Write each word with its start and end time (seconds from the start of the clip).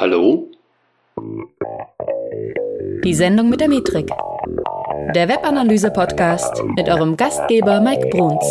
Hallo? 0.00 0.50
Die 3.04 3.12
Sendung 3.12 3.50
mit 3.50 3.60
der 3.60 3.68
Metrik. 3.68 4.08
Der 5.14 5.28
Webanalyse-Podcast 5.28 6.64
mit 6.74 6.88
eurem 6.88 7.18
Gastgeber 7.18 7.82
Mike 7.82 8.08
Bruns. 8.08 8.42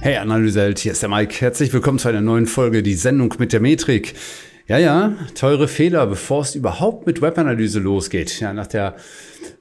Hey 0.00 0.16
Analyseheld, 0.16 0.78
hier 0.78 0.92
ist 0.92 1.02
der 1.02 1.10
Mike. 1.10 1.38
Herzlich 1.38 1.70
willkommen 1.74 1.98
zu 1.98 2.08
einer 2.08 2.22
neuen 2.22 2.46
Folge, 2.46 2.82
die 2.82 2.94
Sendung 2.94 3.34
mit 3.38 3.52
der 3.52 3.60
Metrik. 3.60 4.14
Ja, 4.66 4.78
ja, 4.78 5.12
teure 5.34 5.68
Fehler, 5.68 6.06
bevor 6.06 6.40
es 6.40 6.54
überhaupt 6.54 7.06
mit 7.06 7.20
Webanalyse 7.20 7.80
losgeht. 7.80 8.40
Ja, 8.40 8.54
nach 8.54 8.68
der 8.68 8.96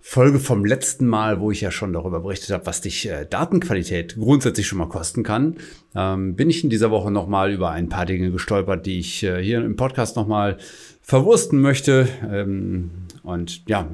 Folge 0.02 0.39
vom 0.39 0.64
letzten 0.64 1.07
Mal, 1.07 1.41
wo 1.41 1.52
ich 1.52 1.61
ja 1.61 1.71
schon 1.71 1.93
darüber 1.93 2.21
berichtet 2.21 2.52
habe, 2.52 2.66
was 2.66 2.82
dich 2.82 3.09
äh, 3.09 3.25
Datenqualität 3.25 4.16
grundsätzlich 4.16 4.68
schon 4.68 4.77
mal 4.77 4.89
kosten 4.89 5.23
kann, 5.23 5.57
ähm, 5.96 6.36
bin 6.36 6.50
ich 6.50 6.64
in 6.64 6.70
dieser 6.70 6.91
Woche 6.91 7.11
nochmal 7.11 7.52
über 7.52 7.71
ein 7.71 7.89
paar 7.89 8.05
Dinge 8.05 8.32
gestolpert, 8.32 8.86
die 8.86 9.00
ich 9.00 9.24
äh, 9.24 9.43
hier 9.43 9.64
im 9.64 9.75
Podcast 9.75 10.15
nochmal 10.15 10.57
verwursten 11.02 11.60
möchte. 11.60 12.07
Ähm, 12.29 12.91
und 13.24 13.68
ja, 13.68 13.89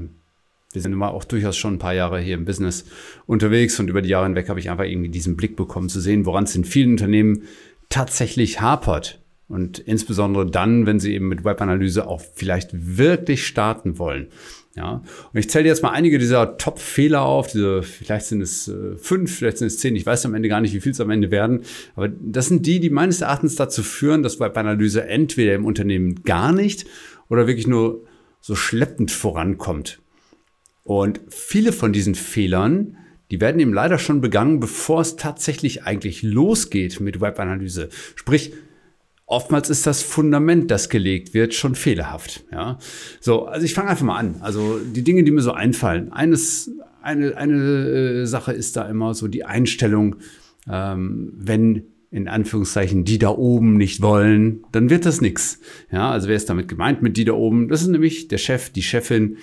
wir 0.73 0.81
sind 0.81 0.94
immer 0.94 1.13
auch 1.13 1.23
durchaus 1.23 1.55
schon 1.55 1.75
ein 1.75 1.80
paar 1.80 1.94
Jahre 1.94 2.20
hier 2.20 2.35
im 2.35 2.45
Business 2.45 2.85
unterwegs 3.25 3.80
und 3.80 3.89
über 3.89 4.02
die 4.02 4.09
Jahre 4.09 4.25
hinweg 4.25 4.49
habe 4.49 4.59
ich 4.59 4.70
einfach 4.70 4.85
irgendwie 4.85 5.09
diesen 5.09 5.38
Blick 5.38 5.55
bekommen 5.55 5.89
zu 5.89 5.99
sehen, 5.99 6.25
woran 6.25 6.44
es 6.44 6.55
in 6.55 6.66
vielen 6.66 6.91
Unternehmen 6.91 7.44
tatsächlich 7.89 8.59
hapert. 8.59 9.23
Und 9.47 9.79
insbesondere 9.79 10.49
dann, 10.49 10.85
wenn 10.85 10.99
Sie 10.99 11.13
eben 11.13 11.27
mit 11.27 11.43
Webanalyse 11.43 12.07
auch 12.07 12.21
vielleicht 12.21 12.70
wirklich 12.73 13.45
starten 13.45 13.99
wollen. 13.99 14.27
Ja, 14.75 15.03
und 15.31 15.39
ich 15.39 15.49
zähle 15.52 15.67
jetzt 15.67 15.83
mal 15.83 15.91
einige 15.91 16.17
dieser 16.17 16.57
Top-Fehler 16.57 17.21
auf. 17.21 17.52
Diese, 17.52 17.83
vielleicht 17.83 18.25
sind 18.25 18.41
es 18.41 18.67
äh, 18.67 18.95
fünf, 18.97 19.35
vielleicht 19.35 19.59
sind 19.59 19.67
es 19.67 19.77
zehn. 19.77 19.95
Ich 19.95 20.05
weiß 20.05 20.25
am 20.25 20.33
Ende 20.33 20.49
gar 20.49 20.61
nicht, 20.61 20.73
wie 20.73 20.81
viel 20.81 20.93
es 20.93 21.02
am 21.02 21.11
Ende 21.11 21.29
werden. 21.29 21.61
Aber 21.95 22.07
das 22.07 22.47
sind 22.47 22.66
die, 22.66 22.79
die 22.79 22.89
meines 22.89 23.21
Erachtens 23.21 23.55
dazu 23.55 23.83
führen, 23.83 24.23
dass 24.23 24.39
Webanalyse 24.39 25.05
entweder 25.07 25.53
im 25.53 25.66
Unternehmen 25.66 26.23
gar 26.23 26.52
nicht 26.52 26.88
oder 27.30 27.45
wirklich 27.45 27.67
nur 27.67 28.03
so 28.41 28.55
schleppend 28.55 29.11
vorankommt. 29.11 30.00
Und 30.83 31.22
viele 31.30 31.72
von 31.72 31.94
diesen 31.94 32.16
Fehlern, 32.16 32.97
die 33.30 33.39
werden 33.39 33.59
eben 33.59 33.73
leider 33.73 34.00
schon 34.00 34.22
begangen, 34.22 34.59
bevor 34.59 35.02
es 35.02 35.16
tatsächlich 35.16 35.83
eigentlich 35.83 36.23
losgeht 36.23 37.00
mit 37.00 37.22
Webanalyse. 37.22 37.89
Sprich, 38.16 38.53
oftmals 39.25 39.69
ist 39.69 39.88
das 39.88 40.03
Fundament, 40.03 40.69
das 40.71 40.89
gelegt 40.89 41.33
wird, 41.33 41.53
schon 41.53 41.75
fehlerhaft. 41.75 42.43
Ja, 42.52 42.77
so, 43.19 43.45
also 43.45 43.66
ich 43.66 43.73
fange 43.73 43.89
einfach 43.89 44.05
mal 44.05 44.17
an. 44.17 44.35
Also 44.41 44.79
die 44.79 45.03
Dinge, 45.03 45.23
die 45.23 45.31
mir 45.31 45.41
so 45.41 45.52
einfallen. 45.52 46.11
Eines, 46.11 46.71
eine, 47.02 47.38
eine 47.38 47.55
äh, 47.55 48.25
Sache 48.25 48.53
ist 48.53 48.75
da 48.75 48.88
immer 48.88 49.13
so 49.13 49.27
die 49.27 49.45
Einstellung, 49.45 50.17
ähm, 50.69 51.33
wenn 51.38 51.83
in 52.11 52.27
Anführungszeichen 52.27 53.05
die 53.05 53.17
da 53.17 53.29
oben 53.29 53.75
nicht 53.75 54.03
wollen, 54.03 54.63
dann 54.71 54.91
wird 54.91 55.05
das 55.05 55.19
nix. 55.19 55.59
Ja, 55.91 56.11
also 56.11 56.27
wer 56.27 56.35
ist 56.35 56.47
damit 56.47 56.67
gemeint 56.67 57.01
mit 57.01 57.17
die 57.17 57.25
da 57.25 57.33
oben? 57.33 57.69
Das 57.69 57.81
ist 57.81 57.88
nämlich 57.88 58.27
der 58.27 58.38
Chef, 58.38 58.69
die 58.69 58.83
Chefin, 58.83 59.38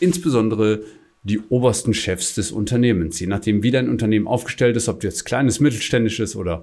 insbesondere 0.00 0.82
die 1.22 1.40
obersten 1.48 1.94
Chefs 1.94 2.34
des 2.34 2.52
Unternehmens. 2.52 3.20
Je 3.20 3.26
nachdem, 3.26 3.62
wie 3.62 3.70
dein 3.70 3.88
Unternehmen 3.88 4.26
aufgestellt 4.26 4.76
ist, 4.76 4.88
ob 4.88 5.00
du 5.00 5.06
jetzt 5.06 5.24
kleines, 5.24 5.60
mittelständisches 5.60 6.36
oder 6.36 6.62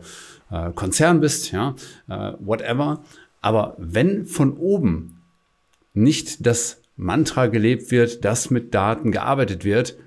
äh, 0.52 0.72
Konzern 0.72 1.20
bist, 1.20 1.52
ja, 1.52 1.76
äh, 2.10 2.34
whatever. 2.40 3.04
Aber 3.42 3.76
wenn 3.78 4.26
von 4.26 4.58
oben 4.58 5.22
nicht 5.94 6.46
das 6.46 6.82
Mantra 6.96 7.48
gelebt 7.48 7.92
wird, 7.92 8.26
dass 8.26 8.50
mit 8.50 8.74
Daten 8.74 9.12
gearbeitet 9.12 9.64
wird, 9.64 9.98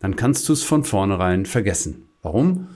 dann 0.00 0.16
kannst 0.16 0.48
du 0.48 0.52
es 0.52 0.62
von 0.62 0.84
vornherein 0.84 1.46
vergessen. 1.46 2.08
Warum? 2.22 2.68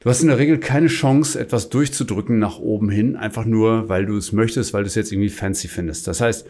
Du 0.00 0.10
hast 0.10 0.22
in 0.22 0.28
der 0.28 0.38
Regel 0.38 0.58
keine 0.60 0.86
Chance, 0.86 1.38
etwas 1.40 1.68
durchzudrücken 1.68 2.38
nach 2.38 2.60
oben 2.60 2.90
hin, 2.90 3.16
einfach 3.16 3.44
nur, 3.44 3.88
weil 3.88 4.06
du 4.06 4.16
es 4.16 4.30
möchtest, 4.32 4.72
weil 4.72 4.84
du 4.84 4.86
es 4.86 4.94
jetzt 4.94 5.10
irgendwie 5.10 5.30
fancy 5.30 5.66
findest. 5.66 6.06
Das 6.06 6.20
heißt, 6.20 6.46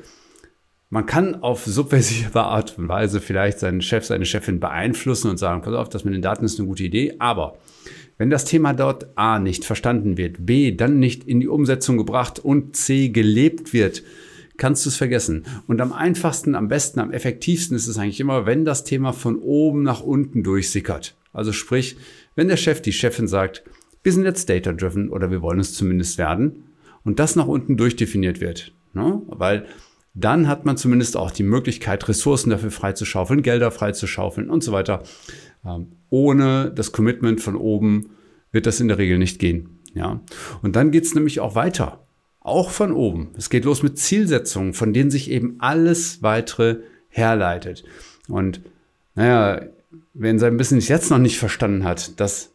man 0.90 1.06
kann 1.06 1.42
auf 1.42 1.64
subversive 1.64 2.38
Art 2.38 2.76
und 2.78 2.88
Weise 2.88 3.20
vielleicht 3.20 3.58
seinen 3.58 3.80
Chef, 3.80 4.04
seine 4.04 4.26
Chefin 4.26 4.60
beeinflussen 4.60 5.30
und 5.30 5.38
sagen, 5.38 5.62
pass 5.62 5.74
auf, 5.74 5.88
das 5.88 6.04
mit 6.04 6.14
den 6.14 6.22
Daten 6.22 6.44
ist 6.44 6.58
eine 6.58 6.68
gute 6.68 6.84
Idee, 6.84 7.16
aber 7.18 7.56
wenn 8.18 8.30
das 8.30 8.44
Thema 8.44 8.72
dort 8.72 9.08
A 9.16 9.38
nicht 9.38 9.64
verstanden 9.64 10.16
wird, 10.16 10.46
B 10.46 10.72
dann 10.72 10.98
nicht 10.98 11.24
in 11.24 11.40
die 11.40 11.48
Umsetzung 11.48 11.98
gebracht 11.98 12.38
und 12.38 12.76
C 12.76 13.10
gelebt 13.10 13.72
wird, 13.72 14.02
kannst 14.56 14.86
du 14.86 14.88
es 14.88 14.96
vergessen. 14.96 15.44
Und 15.66 15.80
am 15.80 15.92
einfachsten, 15.92 16.54
am 16.54 16.68
besten, 16.68 17.00
am 17.00 17.12
effektivsten 17.12 17.76
ist 17.76 17.88
es 17.88 17.98
eigentlich 17.98 18.20
immer, 18.20 18.46
wenn 18.46 18.64
das 18.64 18.84
Thema 18.84 19.12
von 19.12 19.38
oben 19.38 19.82
nach 19.82 20.00
unten 20.00 20.42
durchsickert. 20.42 21.14
Also 21.32 21.52
sprich, 21.52 21.96
wenn 22.34 22.48
der 22.48 22.56
Chef, 22.56 22.80
die 22.80 22.92
Chefin 22.92 23.28
sagt, 23.28 23.62
wir 24.02 24.12
sind 24.12 24.24
jetzt 24.24 24.48
data-driven 24.48 25.10
oder 25.10 25.30
wir 25.30 25.42
wollen 25.42 25.60
es 25.60 25.74
zumindest 25.74 26.16
werden 26.16 26.64
und 27.04 27.18
das 27.18 27.36
nach 27.36 27.46
unten 27.46 27.76
durchdefiniert 27.76 28.40
wird. 28.40 28.72
Ne? 28.94 29.20
Weil 29.26 29.66
dann 30.14 30.48
hat 30.48 30.64
man 30.64 30.78
zumindest 30.78 31.16
auch 31.16 31.30
die 31.30 31.42
Möglichkeit, 31.42 32.08
Ressourcen 32.08 32.48
dafür 32.48 32.70
freizuschaufeln, 32.70 33.42
Gelder 33.42 33.70
freizuschaufeln 33.70 34.48
und 34.48 34.64
so 34.64 34.72
weiter. 34.72 35.02
Ähm, 35.66 35.88
ohne 36.10 36.72
das 36.74 36.92
Commitment 36.92 37.40
von 37.40 37.56
oben 37.56 38.10
wird 38.52 38.66
das 38.66 38.80
in 38.80 38.88
der 38.88 38.98
Regel 38.98 39.18
nicht 39.18 39.38
gehen. 39.38 39.80
Ja? 39.94 40.20
Und 40.62 40.76
dann 40.76 40.90
geht 40.90 41.04
es 41.04 41.14
nämlich 41.14 41.40
auch 41.40 41.54
weiter. 41.54 42.06
Auch 42.40 42.70
von 42.70 42.92
oben. 42.92 43.30
Es 43.36 43.50
geht 43.50 43.64
los 43.64 43.82
mit 43.82 43.98
Zielsetzungen, 43.98 44.72
von 44.72 44.92
denen 44.92 45.10
sich 45.10 45.30
eben 45.30 45.56
alles 45.58 46.22
weitere 46.22 46.78
herleitet. 47.08 47.82
Und 48.28 48.60
naja, 49.14 49.62
wer 50.14 50.38
sein 50.38 50.56
Business 50.56 50.88
jetzt 50.88 51.10
noch 51.10 51.18
nicht 51.18 51.38
verstanden 51.38 51.84
hat, 51.84 52.20
dass 52.20 52.52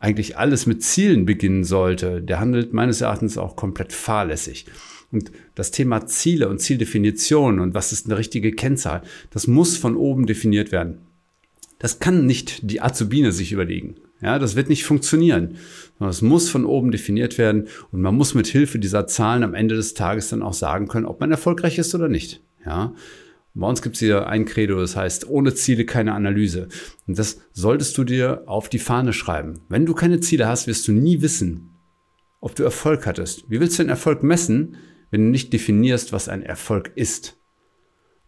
eigentlich 0.00 0.36
alles 0.36 0.66
mit 0.66 0.82
Zielen 0.82 1.24
beginnen 1.24 1.64
sollte, 1.64 2.22
der 2.22 2.40
handelt 2.40 2.72
meines 2.72 3.00
Erachtens 3.00 3.36
auch 3.38 3.56
komplett 3.56 3.92
fahrlässig. 3.92 4.66
Und 5.10 5.32
das 5.54 5.70
Thema 5.70 6.06
Ziele 6.06 6.48
und 6.48 6.60
Zieldefinition 6.60 7.60
und 7.60 7.74
was 7.74 7.92
ist 7.92 8.06
eine 8.06 8.18
richtige 8.18 8.52
Kennzahl, 8.52 9.02
das 9.30 9.46
muss 9.46 9.76
von 9.76 9.96
oben 9.96 10.26
definiert 10.26 10.70
werden. 10.70 10.98
Das 11.78 12.00
kann 12.00 12.26
nicht 12.26 12.70
die 12.70 12.80
Azubine 12.80 13.32
sich 13.32 13.52
überlegen. 13.52 13.96
Ja, 14.20 14.38
das 14.38 14.56
wird 14.56 14.68
nicht 14.68 14.84
funktionieren. 14.84 15.56
Es 16.00 16.22
muss 16.22 16.50
von 16.50 16.64
oben 16.64 16.90
definiert 16.90 17.38
werden 17.38 17.68
und 17.92 18.00
man 18.00 18.16
muss 18.16 18.34
mit 18.34 18.48
Hilfe 18.48 18.78
dieser 18.78 19.06
Zahlen 19.06 19.44
am 19.44 19.54
Ende 19.54 19.76
des 19.76 19.94
Tages 19.94 20.28
dann 20.28 20.42
auch 20.42 20.54
sagen 20.54 20.88
können, 20.88 21.06
ob 21.06 21.20
man 21.20 21.30
erfolgreich 21.30 21.78
ist 21.78 21.94
oder 21.94 22.08
nicht. 22.08 22.42
Ja, 22.66 22.94
bei 23.54 23.66
uns 23.66 23.82
gibt 23.82 23.96
es 23.96 24.00
hier 24.00 24.28
ein 24.28 24.44
Credo, 24.44 24.78
das 24.78 24.94
heißt, 24.94 25.28
ohne 25.28 25.54
Ziele 25.54 25.84
keine 25.84 26.14
Analyse. 26.14 26.68
Und 27.06 27.18
das 27.18 27.40
solltest 27.52 27.96
du 27.98 28.04
dir 28.04 28.42
auf 28.46 28.68
die 28.68 28.78
Fahne 28.78 29.12
schreiben. 29.12 29.60
Wenn 29.68 29.86
du 29.86 29.94
keine 29.94 30.20
Ziele 30.20 30.46
hast, 30.46 30.66
wirst 30.66 30.86
du 30.86 30.92
nie 30.92 31.22
wissen, 31.22 31.70
ob 32.40 32.54
du 32.54 32.62
Erfolg 32.62 33.06
hattest. 33.06 33.50
Wie 33.50 33.60
willst 33.60 33.78
du 33.78 33.82
den 33.82 33.90
Erfolg 33.90 34.22
messen, 34.22 34.76
wenn 35.10 35.24
du 35.24 35.30
nicht 35.30 35.52
definierst, 35.52 36.12
was 36.12 36.28
ein 36.28 36.42
Erfolg 36.42 36.92
ist? 36.94 37.36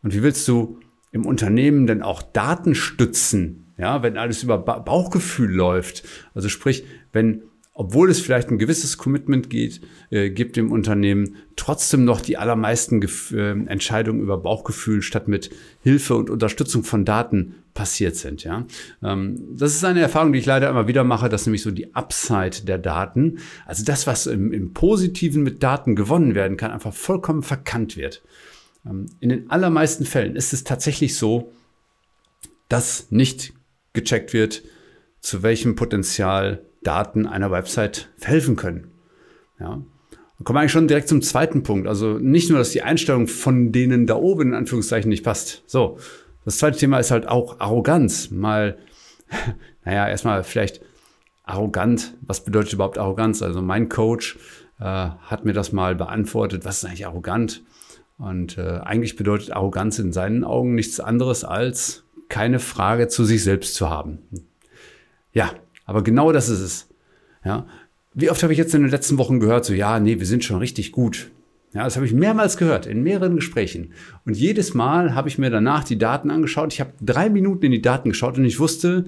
Und 0.02 0.14
wie 0.14 0.22
willst 0.22 0.48
du 0.48 0.80
im 1.12 1.26
Unternehmen 1.26 1.86
denn 1.86 2.02
auch 2.02 2.22
Daten 2.22 2.74
stützen, 2.74 3.72
ja, 3.78 4.02
wenn 4.02 4.16
alles 4.16 4.42
über 4.42 4.58
ba 4.58 4.78
Bauchgefühl 4.78 5.50
läuft? 5.50 6.04
Also 6.34 6.48
sprich, 6.48 6.84
wenn 7.12 7.42
obwohl 7.80 8.10
es 8.10 8.20
vielleicht 8.20 8.50
ein 8.50 8.58
gewisses 8.58 8.98
Commitment 8.98 9.48
geht, 9.48 9.80
äh, 10.10 10.28
gibt 10.28 10.58
im 10.58 10.70
Unternehmen, 10.70 11.36
trotzdem 11.56 12.04
noch 12.04 12.20
die 12.20 12.36
allermeisten 12.36 13.00
Gef 13.00 13.32
äh, 13.32 13.52
Entscheidungen 13.52 14.20
über 14.20 14.36
Bauchgefühl 14.36 15.00
statt 15.00 15.28
mit 15.28 15.48
Hilfe 15.82 16.14
und 16.16 16.28
Unterstützung 16.28 16.84
von 16.84 17.06
Daten 17.06 17.54
passiert 17.72 18.16
sind. 18.16 18.44
Ja? 18.44 18.66
Ähm, 19.02 19.56
das 19.56 19.74
ist 19.74 19.82
eine 19.82 20.02
Erfahrung, 20.02 20.34
die 20.34 20.40
ich 20.40 20.44
leider 20.44 20.68
immer 20.68 20.88
wieder 20.88 21.04
mache, 21.04 21.30
dass 21.30 21.46
nämlich 21.46 21.62
so 21.62 21.70
die 21.70 21.94
Upside 21.94 22.66
der 22.66 22.76
Daten, 22.76 23.38
also 23.64 23.82
das, 23.82 24.06
was 24.06 24.26
im, 24.26 24.52
im 24.52 24.74
Positiven 24.74 25.42
mit 25.42 25.62
Daten 25.62 25.96
gewonnen 25.96 26.34
werden 26.34 26.58
kann, 26.58 26.72
einfach 26.72 26.92
vollkommen 26.92 27.42
verkannt 27.42 27.96
wird. 27.96 28.22
Ähm, 28.86 29.06
in 29.20 29.28
den 29.28 29.50
allermeisten 29.50 30.04
Fällen 30.04 30.36
ist 30.36 30.52
es 30.52 30.64
tatsächlich 30.64 31.16
so, 31.16 31.52
dass 32.68 33.10
nicht 33.10 33.52
gecheckt 33.92 34.32
wird, 34.32 34.62
zu 35.20 35.42
welchem 35.42 35.76
Potenzial 35.76 36.64
Daten 36.82 37.26
einer 37.26 37.50
Website 37.50 38.08
helfen 38.20 38.56
können. 38.56 38.90
Ja. 39.58 39.82
Kommen 40.42 40.56
wir 40.56 40.60
eigentlich 40.60 40.72
schon 40.72 40.88
direkt 40.88 41.08
zum 41.08 41.20
zweiten 41.20 41.62
Punkt. 41.62 41.86
Also 41.86 42.14
nicht 42.14 42.48
nur, 42.48 42.58
dass 42.58 42.70
die 42.70 42.82
Einstellung 42.82 43.26
von 43.26 43.72
denen 43.72 44.06
da 44.06 44.14
oben 44.14 44.48
in 44.48 44.54
Anführungszeichen 44.54 45.10
nicht 45.10 45.24
passt. 45.24 45.62
So. 45.66 45.98
Das 46.46 46.56
zweite 46.56 46.78
Thema 46.78 46.98
ist 46.98 47.10
halt 47.10 47.28
auch 47.28 47.60
Arroganz. 47.60 48.30
Mal, 48.30 48.78
naja, 49.84 50.08
erstmal 50.08 50.42
vielleicht 50.42 50.80
arrogant. 51.44 52.14
Was 52.22 52.42
bedeutet 52.42 52.72
überhaupt 52.72 52.96
Arroganz? 52.96 53.42
Also 53.42 53.60
mein 53.60 53.90
Coach 53.90 54.38
äh, 54.78 54.84
hat 54.84 55.44
mir 55.44 55.52
das 55.52 55.72
mal 55.72 55.94
beantwortet. 55.94 56.64
Was 56.64 56.78
ist 56.78 56.84
eigentlich 56.86 57.06
arrogant? 57.06 57.62
Und 58.20 58.58
äh, 58.58 58.80
eigentlich 58.82 59.16
bedeutet 59.16 59.50
Arroganz 59.50 59.98
in 59.98 60.12
seinen 60.12 60.44
Augen 60.44 60.74
nichts 60.74 61.00
anderes 61.00 61.42
als 61.42 62.04
keine 62.28 62.58
Frage 62.58 63.08
zu 63.08 63.24
sich 63.24 63.42
selbst 63.42 63.74
zu 63.74 63.88
haben. 63.88 64.18
Ja, 65.32 65.52
aber 65.86 66.02
genau 66.02 66.30
das 66.30 66.50
ist 66.50 66.60
es. 66.60 66.88
Ja. 67.44 67.66
Wie 68.12 68.30
oft 68.30 68.42
habe 68.42 68.52
ich 68.52 68.58
jetzt 68.58 68.74
in 68.74 68.82
den 68.82 68.90
letzten 68.90 69.16
Wochen 69.16 69.40
gehört, 69.40 69.64
so, 69.64 69.72
ja, 69.72 69.98
nee, 70.00 70.18
wir 70.18 70.26
sind 70.26 70.44
schon 70.44 70.58
richtig 70.58 70.92
gut. 70.92 71.30
Ja, 71.72 71.84
das 71.84 71.96
habe 71.96 72.04
ich 72.04 72.12
mehrmals 72.12 72.58
gehört, 72.58 72.86
in 72.86 73.02
mehreren 73.02 73.36
Gesprächen. 73.36 73.94
Und 74.26 74.36
jedes 74.36 74.74
Mal 74.74 75.14
habe 75.14 75.28
ich 75.28 75.38
mir 75.38 75.48
danach 75.48 75.84
die 75.84 75.98
Daten 75.98 76.30
angeschaut. 76.30 76.74
Ich 76.74 76.80
habe 76.80 76.92
drei 77.00 77.30
Minuten 77.30 77.66
in 77.66 77.72
die 77.72 77.80
Daten 77.80 78.10
geschaut 78.10 78.36
und 78.36 78.44
ich 78.44 78.58
wusste, 78.58 79.06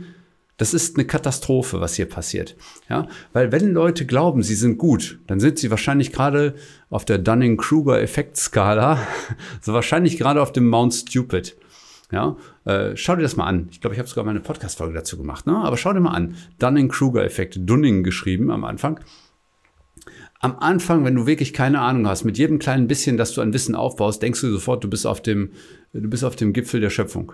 Das 0.62 0.74
ist 0.74 0.96
eine 0.96 1.04
Katastrophe, 1.04 1.80
was 1.80 1.96
hier 1.96 2.06
passiert. 2.06 2.54
Ja, 2.88 3.08
weil 3.32 3.50
wenn 3.50 3.72
Leute 3.72 4.06
glauben, 4.06 4.44
sie 4.44 4.54
sind 4.54 4.78
gut, 4.78 5.18
dann 5.26 5.40
sind 5.40 5.58
sie 5.58 5.72
wahrscheinlich 5.72 6.12
gerade 6.12 6.54
auf 6.88 7.04
der 7.04 7.18
Dunning-Kruger-Effekt-Skala, 7.18 9.04
so 9.60 9.72
wahrscheinlich 9.72 10.18
gerade 10.18 10.40
auf 10.40 10.52
dem 10.52 10.68
Mount 10.68 10.94
Stupid. 10.94 11.56
Ja, 12.12 12.36
äh, 12.64 12.96
schau 12.96 13.16
dir 13.16 13.22
das 13.22 13.34
mal 13.34 13.46
an. 13.46 13.70
Ich 13.72 13.80
glaube, 13.80 13.94
ich 13.94 13.98
habe 13.98 14.08
sogar 14.08 14.22
mal 14.22 14.30
eine 14.30 14.38
Podcast-Folge 14.38 14.94
dazu 14.94 15.18
gemacht, 15.18 15.48
ne? 15.48 15.56
Aber 15.56 15.76
schau 15.76 15.92
dir 15.92 15.98
mal 15.98 16.12
an. 16.12 16.36
Dunning-Kruger-Effekt, 16.60 17.58
Dunning 17.68 18.04
geschrieben 18.04 18.52
am 18.52 18.62
Anfang. 18.62 19.00
Am 20.38 20.60
Anfang, 20.60 21.04
wenn 21.04 21.16
du 21.16 21.26
wirklich 21.26 21.52
keine 21.52 21.80
Ahnung 21.80 22.06
hast, 22.06 22.22
mit 22.22 22.38
jedem 22.38 22.60
kleinen 22.60 22.86
bisschen, 22.86 23.16
das 23.16 23.34
du 23.34 23.40
an 23.40 23.52
Wissen 23.52 23.74
aufbaust, 23.74 24.22
denkst 24.22 24.40
du 24.40 24.52
sofort, 24.52 24.84
du 24.84 24.88
bist 24.88 25.08
auf 25.08 25.20
dem, 25.20 25.50
du 25.92 26.08
bist 26.08 26.22
auf 26.22 26.36
dem 26.36 26.52
Gipfel 26.52 26.80
der 26.80 26.90
Schöpfung. 26.90 27.32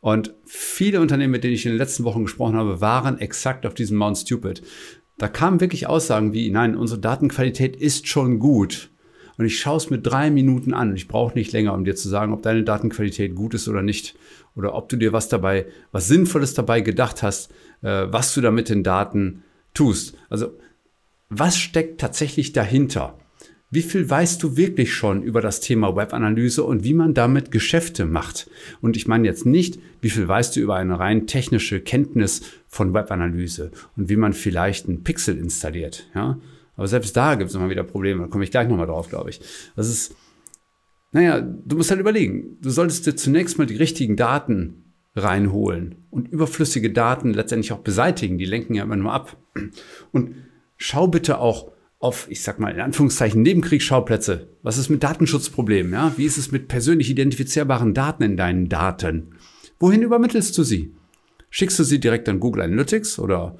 Und 0.00 0.34
viele 0.46 1.00
Unternehmen, 1.00 1.32
mit 1.32 1.44
denen 1.44 1.54
ich 1.54 1.66
in 1.66 1.72
den 1.72 1.78
letzten 1.78 2.04
Wochen 2.04 2.24
gesprochen 2.24 2.56
habe, 2.56 2.80
waren 2.80 3.18
exakt 3.18 3.66
auf 3.66 3.74
diesem 3.74 3.98
Mount 3.98 4.18
Stupid. 4.18 4.62
Da 5.18 5.28
kamen 5.28 5.60
wirklich 5.60 5.86
Aussagen 5.86 6.32
wie, 6.32 6.50
nein, 6.50 6.74
unsere 6.74 7.00
Datenqualität 7.00 7.76
ist 7.76 8.08
schon 8.08 8.38
gut. 8.38 8.90
Und 9.36 9.44
ich 9.46 9.60
schaue 9.60 9.76
es 9.76 9.90
mit 9.90 10.06
drei 10.06 10.30
Minuten 10.30 10.74
an. 10.74 10.94
Ich 10.94 11.08
brauche 11.08 11.34
nicht 11.34 11.52
länger, 11.52 11.74
um 11.74 11.84
dir 11.84 11.94
zu 11.96 12.08
sagen, 12.08 12.32
ob 12.32 12.42
deine 12.42 12.62
Datenqualität 12.62 13.34
gut 13.34 13.54
ist 13.54 13.68
oder 13.68 13.82
nicht. 13.82 14.14
Oder 14.54 14.74
ob 14.74 14.88
du 14.88 14.96
dir 14.96 15.12
was 15.12 15.28
dabei, 15.28 15.66
was 15.92 16.08
Sinnvolles 16.08 16.54
dabei 16.54 16.80
gedacht 16.80 17.22
hast, 17.22 17.50
äh, 17.82 18.06
was 18.08 18.34
du 18.34 18.40
da 18.40 18.50
mit 18.50 18.68
den 18.68 18.82
Daten 18.82 19.42
tust. 19.74 20.16
Also, 20.28 20.58
was 21.28 21.56
steckt 21.56 22.00
tatsächlich 22.00 22.52
dahinter? 22.52 23.18
Wie 23.72 23.82
viel 23.82 24.10
weißt 24.10 24.42
du 24.42 24.56
wirklich 24.56 24.92
schon 24.92 25.22
über 25.22 25.40
das 25.40 25.60
Thema 25.60 25.94
Webanalyse 25.94 26.64
und 26.64 26.82
wie 26.82 26.94
man 26.94 27.14
damit 27.14 27.52
Geschäfte 27.52 28.04
macht? 28.04 28.50
Und 28.80 28.96
ich 28.96 29.06
meine 29.06 29.28
jetzt 29.28 29.46
nicht, 29.46 29.78
wie 30.00 30.10
viel 30.10 30.26
weißt 30.26 30.56
du 30.56 30.60
über 30.60 30.74
eine 30.74 30.98
rein 30.98 31.28
technische 31.28 31.80
Kenntnis 31.80 32.42
von 32.66 32.92
Webanalyse 32.92 33.70
und 33.96 34.08
wie 34.08 34.16
man 34.16 34.32
vielleicht 34.32 34.88
einen 34.88 35.04
Pixel 35.04 35.38
installiert, 35.38 36.08
ja? 36.16 36.40
Aber 36.76 36.88
selbst 36.88 37.16
da 37.16 37.34
gibt 37.34 37.50
es 37.50 37.56
immer 37.56 37.68
wieder 37.68 37.84
Probleme. 37.84 38.22
Da 38.22 38.28
komme 38.28 38.42
ich 38.42 38.50
gleich 38.50 38.66
nochmal 38.66 38.86
drauf, 38.86 39.08
glaube 39.10 39.28
ich. 39.28 39.40
Das 39.76 39.86
ist, 39.86 40.16
naja, 41.12 41.40
du 41.40 41.76
musst 41.76 41.90
halt 41.90 42.00
überlegen. 42.00 42.56
Du 42.62 42.70
solltest 42.70 43.06
dir 43.06 43.14
zunächst 43.14 43.58
mal 43.58 43.66
die 43.66 43.76
richtigen 43.76 44.16
Daten 44.16 44.94
reinholen 45.14 46.06
und 46.10 46.28
überflüssige 46.28 46.90
Daten 46.90 47.34
letztendlich 47.34 47.72
auch 47.72 47.80
beseitigen. 47.80 48.38
Die 48.38 48.46
lenken 48.46 48.74
ja 48.74 48.84
immer 48.84 48.96
nur 48.96 49.12
ab. 49.12 49.36
Und 50.12 50.36
schau 50.78 51.06
bitte 51.06 51.38
auch, 51.38 51.70
auf, 52.00 52.26
ich 52.30 52.42
sag 52.42 52.58
mal, 52.58 52.72
in 52.72 52.80
Anführungszeichen 52.80 53.42
Nebenkriegsschauplätze. 53.42 54.48
Was 54.62 54.78
ist 54.78 54.88
mit 54.88 55.02
Datenschutzproblemen? 55.02 55.92
Ja? 55.92 56.12
Wie 56.16 56.24
ist 56.24 56.38
es 56.38 56.50
mit 56.50 56.66
persönlich 56.66 57.10
identifizierbaren 57.10 57.94
Daten 57.94 58.22
in 58.22 58.36
deinen 58.36 58.68
Daten? 58.68 59.34
Wohin 59.78 60.02
übermittelst 60.02 60.56
du 60.56 60.62
sie? 60.62 60.94
Schickst 61.50 61.78
du 61.78 61.84
sie 61.84 62.00
direkt 62.00 62.28
an 62.28 62.40
Google 62.40 62.62
Analytics 62.62 63.18
oder 63.18 63.58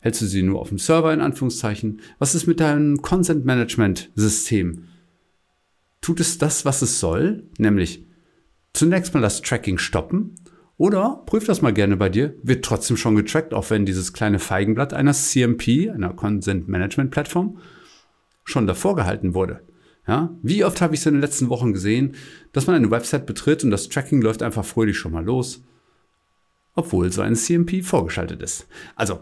hältst 0.00 0.20
du 0.20 0.26
sie 0.26 0.42
nur 0.42 0.60
auf 0.60 0.68
dem 0.68 0.78
Server 0.78 1.12
in 1.12 1.20
Anführungszeichen? 1.20 2.00
Was 2.18 2.34
ist 2.34 2.46
mit 2.46 2.60
deinem 2.60 3.00
Consent 3.00 3.46
Management 3.46 4.10
System? 4.14 4.88
Tut 6.02 6.20
es 6.20 6.36
das, 6.36 6.66
was 6.66 6.82
es 6.82 7.00
soll? 7.00 7.44
Nämlich 7.58 8.04
zunächst 8.74 9.14
mal 9.14 9.20
das 9.20 9.40
Tracking 9.40 9.78
stoppen 9.78 10.34
oder 10.80 11.22
prüf 11.26 11.44
das 11.44 11.60
mal 11.60 11.74
gerne 11.74 11.98
bei 11.98 12.08
dir, 12.08 12.36
wird 12.42 12.64
trotzdem 12.64 12.96
schon 12.96 13.14
getrackt, 13.14 13.52
auch 13.52 13.68
wenn 13.68 13.84
dieses 13.84 14.14
kleine 14.14 14.38
Feigenblatt 14.38 14.94
einer 14.94 15.12
CMP, 15.12 15.90
einer 15.90 16.14
Consent 16.14 16.68
Management 16.68 17.10
Plattform, 17.10 17.58
schon 18.44 18.66
davor 18.66 18.96
gehalten 18.96 19.34
wurde. 19.34 19.60
Ja, 20.08 20.34
wie 20.42 20.64
oft 20.64 20.80
habe 20.80 20.94
ich 20.94 21.00
es 21.00 21.06
in 21.06 21.12
den 21.12 21.20
letzten 21.20 21.50
Wochen 21.50 21.74
gesehen, 21.74 22.14
dass 22.52 22.66
man 22.66 22.76
eine 22.76 22.90
Website 22.90 23.26
betritt 23.26 23.62
und 23.62 23.70
das 23.70 23.90
Tracking 23.90 24.22
läuft 24.22 24.42
einfach 24.42 24.64
fröhlich 24.64 24.96
schon 24.96 25.12
mal 25.12 25.22
los, 25.22 25.62
obwohl 26.74 27.12
so 27.12 27.20
ein 27.20 27.36
CMP 27.36 27.84
vorgeschaltet 27.84 28.40
ist. 28.40 28.66
Also 28.96 29.20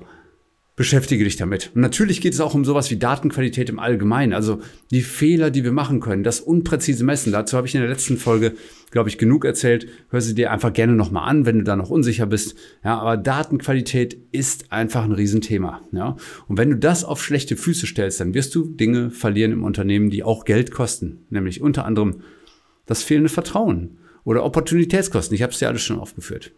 beschäftige 0.78 1.25
dich 1.25 1.36
damit. 1.36 1.72
Und 1.75 1.80
natürlich 1.82 2.20
geht 2.20 2.34
es 2.34 2.40
auch 2.40 2.54
um 2.54 2.64
sowas 2.64 2.88
wie 2.92 2.96
Datenqualität 2.96 3.69
im 3.69 3.80
Allgemeinen, 3.80 4.32
also 4.32 4.60
die 4.92 5.02
Fehler, 5.02 5.50
die 5.50 5.64
wir 5.64 5.72
machen 5.72 5.98
können, 5.98 6.22
das 6.22 6.40
unpräzise 6.40 7.04
Messen. 7.04 7.32
Dazu 7.32 7.56
habe 7.56 7.66
ich 7.66 7.75
in 7.75 7.80
der 7.80 7.90
letzten 7.90 8.16
Folge, 8.16 8.54
glaube 8.92 9.08
ich, 9.08 9.19
genug 9.19 9.44
erzählt. 9.44 9.88
Hör 10.10 10.20
sie 10.20 10.36
dir 10.36 10.52
einfach 10.52 10.72
gerne 10.72 10.92
nochmal 10.92 11.28
an, 11.28 11.46
wenn 11.46 11.58
du 11.58 11.64
da 11.64 11.75
noch 11.75 11.90
unsicher 11.90 12.26
bist. 12.26 12.56
Ja, 12.84 13.00
aber 13.00 13.16
Datenqualität 13.16 14.16
ist 14.30 14.70
einfach 14.70 15.02
ein 15.02 15.10
Riesenthema. 15.10 15.82
Ja, 15.90 16.16
und 16.46 16.58
wenn 16.58 16.70
du 16.70 16.76
das 16.76 17.02
auf 17.02 17.25
schlechte 17.25 17.56
Füße 17.56 17.88
stellst, 17.88 18.20
dann 18.20 18.32
wirst 18.32 18.54
du 18.54 18.64
Dinge 18.64 19.10
verlieren 19.10 19.50
im 19.50 19.64
Unternehmen, 19.64 20.10
die 20.10 20.22
auch 20.22 20.44
Geld 20.44 20.70
kosten, 20.70 21.26
nämlich 21.28 21.60
unter 21.60 21.86
anderem 21.86 22.20
das 22.86 23.02
fehlende 23.02 23.30
Vertrauen 23.30 23.98
oder 24.22 24.44
Opportunitätskosten. 24.44 25.34
Ich 25.34 25.42
habe 25.42 25.52
es 25.52 25.58
dir 25.58 25.66
alles 25.66 25.82
schon 25.82 25.98
aufgeführt. 25.98 26.52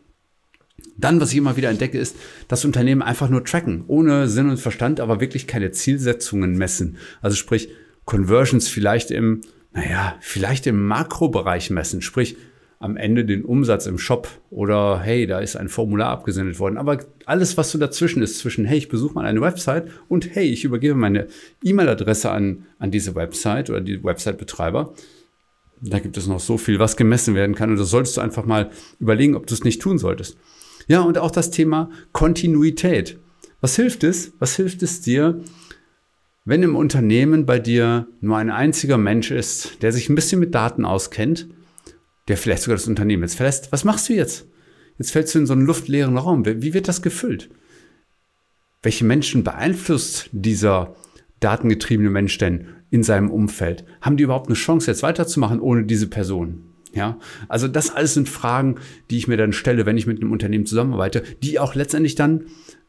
Dann, 0.97 1.21
was 1.21 1.33
ich 1.33 1.39
immer 1.39 1.57
wieder 1.57 1.71
entdecke, 1.71 1.99
ist, 1.99 2.17
dass 2.49 2.65
Unternehmen 2.65 3.03
einfach 3.03 3.29
nur 3.29 3.45
tracken, 3.45 3.85
ohne 3.87 4.29
Sinn 4.29 4.51
und 4.51 4.59
Verstand, 4.59 5.01
aber 5.01 5.21
wirklich 5.21 5.47
keine 5.47 5.71
Zielsetzungen 5.71 6.57
messen. 6.57 6.97
Also 7.23 7.37
sprich, 7.37 7.69
Conversions 8.05 8.69
vielleicht 8.69 9.11
im, 9.11 9.41
naja, 9.73 10.17
vielleicht 10.21 10.67
im 10.67 10.87
Makrobereich 10.87 11.71
messen, 11.71 12.03
sprich 12.03 12.37
am 12.81 12.97
Ende 12.97 13.27
den 13.27 13.45
Umsatz 13.45 13.87
im 13.87 13.99
Shop 13.99 14.27
oder 14.51 15.01
hey, 15.01 15.27
da 15.27 15.39
ist 15.39 15.55
ein 15.55 15.69
Formular 15.69 16.09
abgesendet 16.09 16.59
worden. 16.59 16.79
Aber 16.79 16.99
alles, 17.27 17.59
was 17.59 17.71
so 17.71 17.79
dazwischen 17.79 18.23
ist, 18.23 18.39
zwischen 18.39 18.65
hey, 18.65 18.79
ich 18.79 18.89
besuche 18.89 19.15
mal 19.15 19.27
eine 19.27 19.43
Website 19.43 19.89
und 20.09 20.35
hey, 20.35 20.47
ich 20.47 20.65
übergebe 20.65 20.95
meine 20.95 21.29
E-Mail-Adresse 21.63 22.31
an, 22.31 22.65
an 22.79 22.91
diese 22.91 23.15
Website 23.15 23.69
oder 23.69 23.83
die 23.83 24.03
Website-Betreiber, 24.03 24.95
da 25.83 25.99
gibt 25.99 26.17
es 26.17 26.27
noch 26.27 26.41
so 26.41 26.59
viel, 26.59 26.79
was 26.79 26.97
gemessen 26.97 27.35
werden 27.35 27.55
kann. 27.55 27.71
Und 27.71 27.79
das 27.79 27.91
solltest 27.91 28.17
du 28.17 28.23
einfach 28.23 28.45
mal 28.45 28.71
überlegen, 28.99 29.35
ob 29.35 29.47
du 29.47 29.55
es 29.55 29.65
nicht 29.65 29.83
tun 29.83 29.99
solltest. 29.99 30.39
Ja, 30.91 31.03
und 31.03 31.19
auch 31.19 31.31
das 31.31 31.53
Thema 31.53 31.89
Kontinuität. 32.11 33.21
Was 33.61 33.77
hilft 33.77 34.03
es? 34.03 34.33
Was 34.41 34.57
hilft 34.57 34.83
es 34.83 35.01
dir, 35.01 35.41
wenn 36.45 36.65
im 36.65 36.75
Unternehmen 36.75 37.47
bei 37.47 37.61
dir 37.61 38.09
nur 38.21 38.39
ein 38.39 38.51
einziger 38.51 38.99
Mensch 38.99 39.31
ist, 39.31 39.85
der 39.85 39.93
sich 39.93 40.09
ein 40.09 40.17
bisschen 40.17 40.41
mit 40.41 40.53
Daten 40.53 40.85
auskennt, 40.85 41.47
der 42.27 42.37
vielleicht 42.37 42.65
sogar 42.65 42.77
das 42.77 42.89
Unternehmen 42.89 43.23
jetzt 43.23 43.37
verlässt? 43.37 43.71
Was 43.71 43.85
machst 43.85 44.09
du 44.09 44.15
jetzt? 44.15 44.49
Jetzt 44.99 45.13
fällst 45.13 45.33
du 45.33 45.39
in 45.39 45.47
so 45.47 45.53
einen 45.53 45.65
luftleeren 45.65 46.19
Raum. 46.19 46.45
Wie 46.45 46.75
wird 46.75 46.89
das 46.89 47.03
gefüllt? 47.03 47.51
Welche 48.83 49.05
Menschen 49.05 49.45
beeinflusst 49.45 50.29
dieser 50.33 50.97
datengetriebene 51.39 52.11
Mensch 52.11 52.37
denn 52.39 52.67
in 52.91 53.05
seinem 53.05 53.31
Umfeld? 53.31 53.85
Haben 54.01 54.17
die 54.17 54.25
überhaupt 54.25 54.49
eine 54.49 54.57
Chance, 54.57 54.91
jetzt 54.91 55.05
weiterzumachen 55.05 55.61
ohne 55.61 55.85
diese 55.85 56.09
Person? 56.09 56.70
Ja, 56.93 57.19
also 57.49 57.69
das 57.69 57.95
alles 57.95 58.15
sind 58.15 58.29
Fragen, 58.29 58.77
die 59.11 59.19
ich 59.19 59.29
mir 59.29 59.37
dann 59.37 59.53
stelle, 59.53 59.87
wenn 59.87 59.97
ich 59.97 60.07
mit 60.07 60.21
einem 60.21 60.33
Unternehmen 60.33 60.67
zusammenarbeite, 60.67 61.23
die 61.43 61.59
auch 61.59 61.75
letztendlich 61.75 62.17
dann 62.17 62.47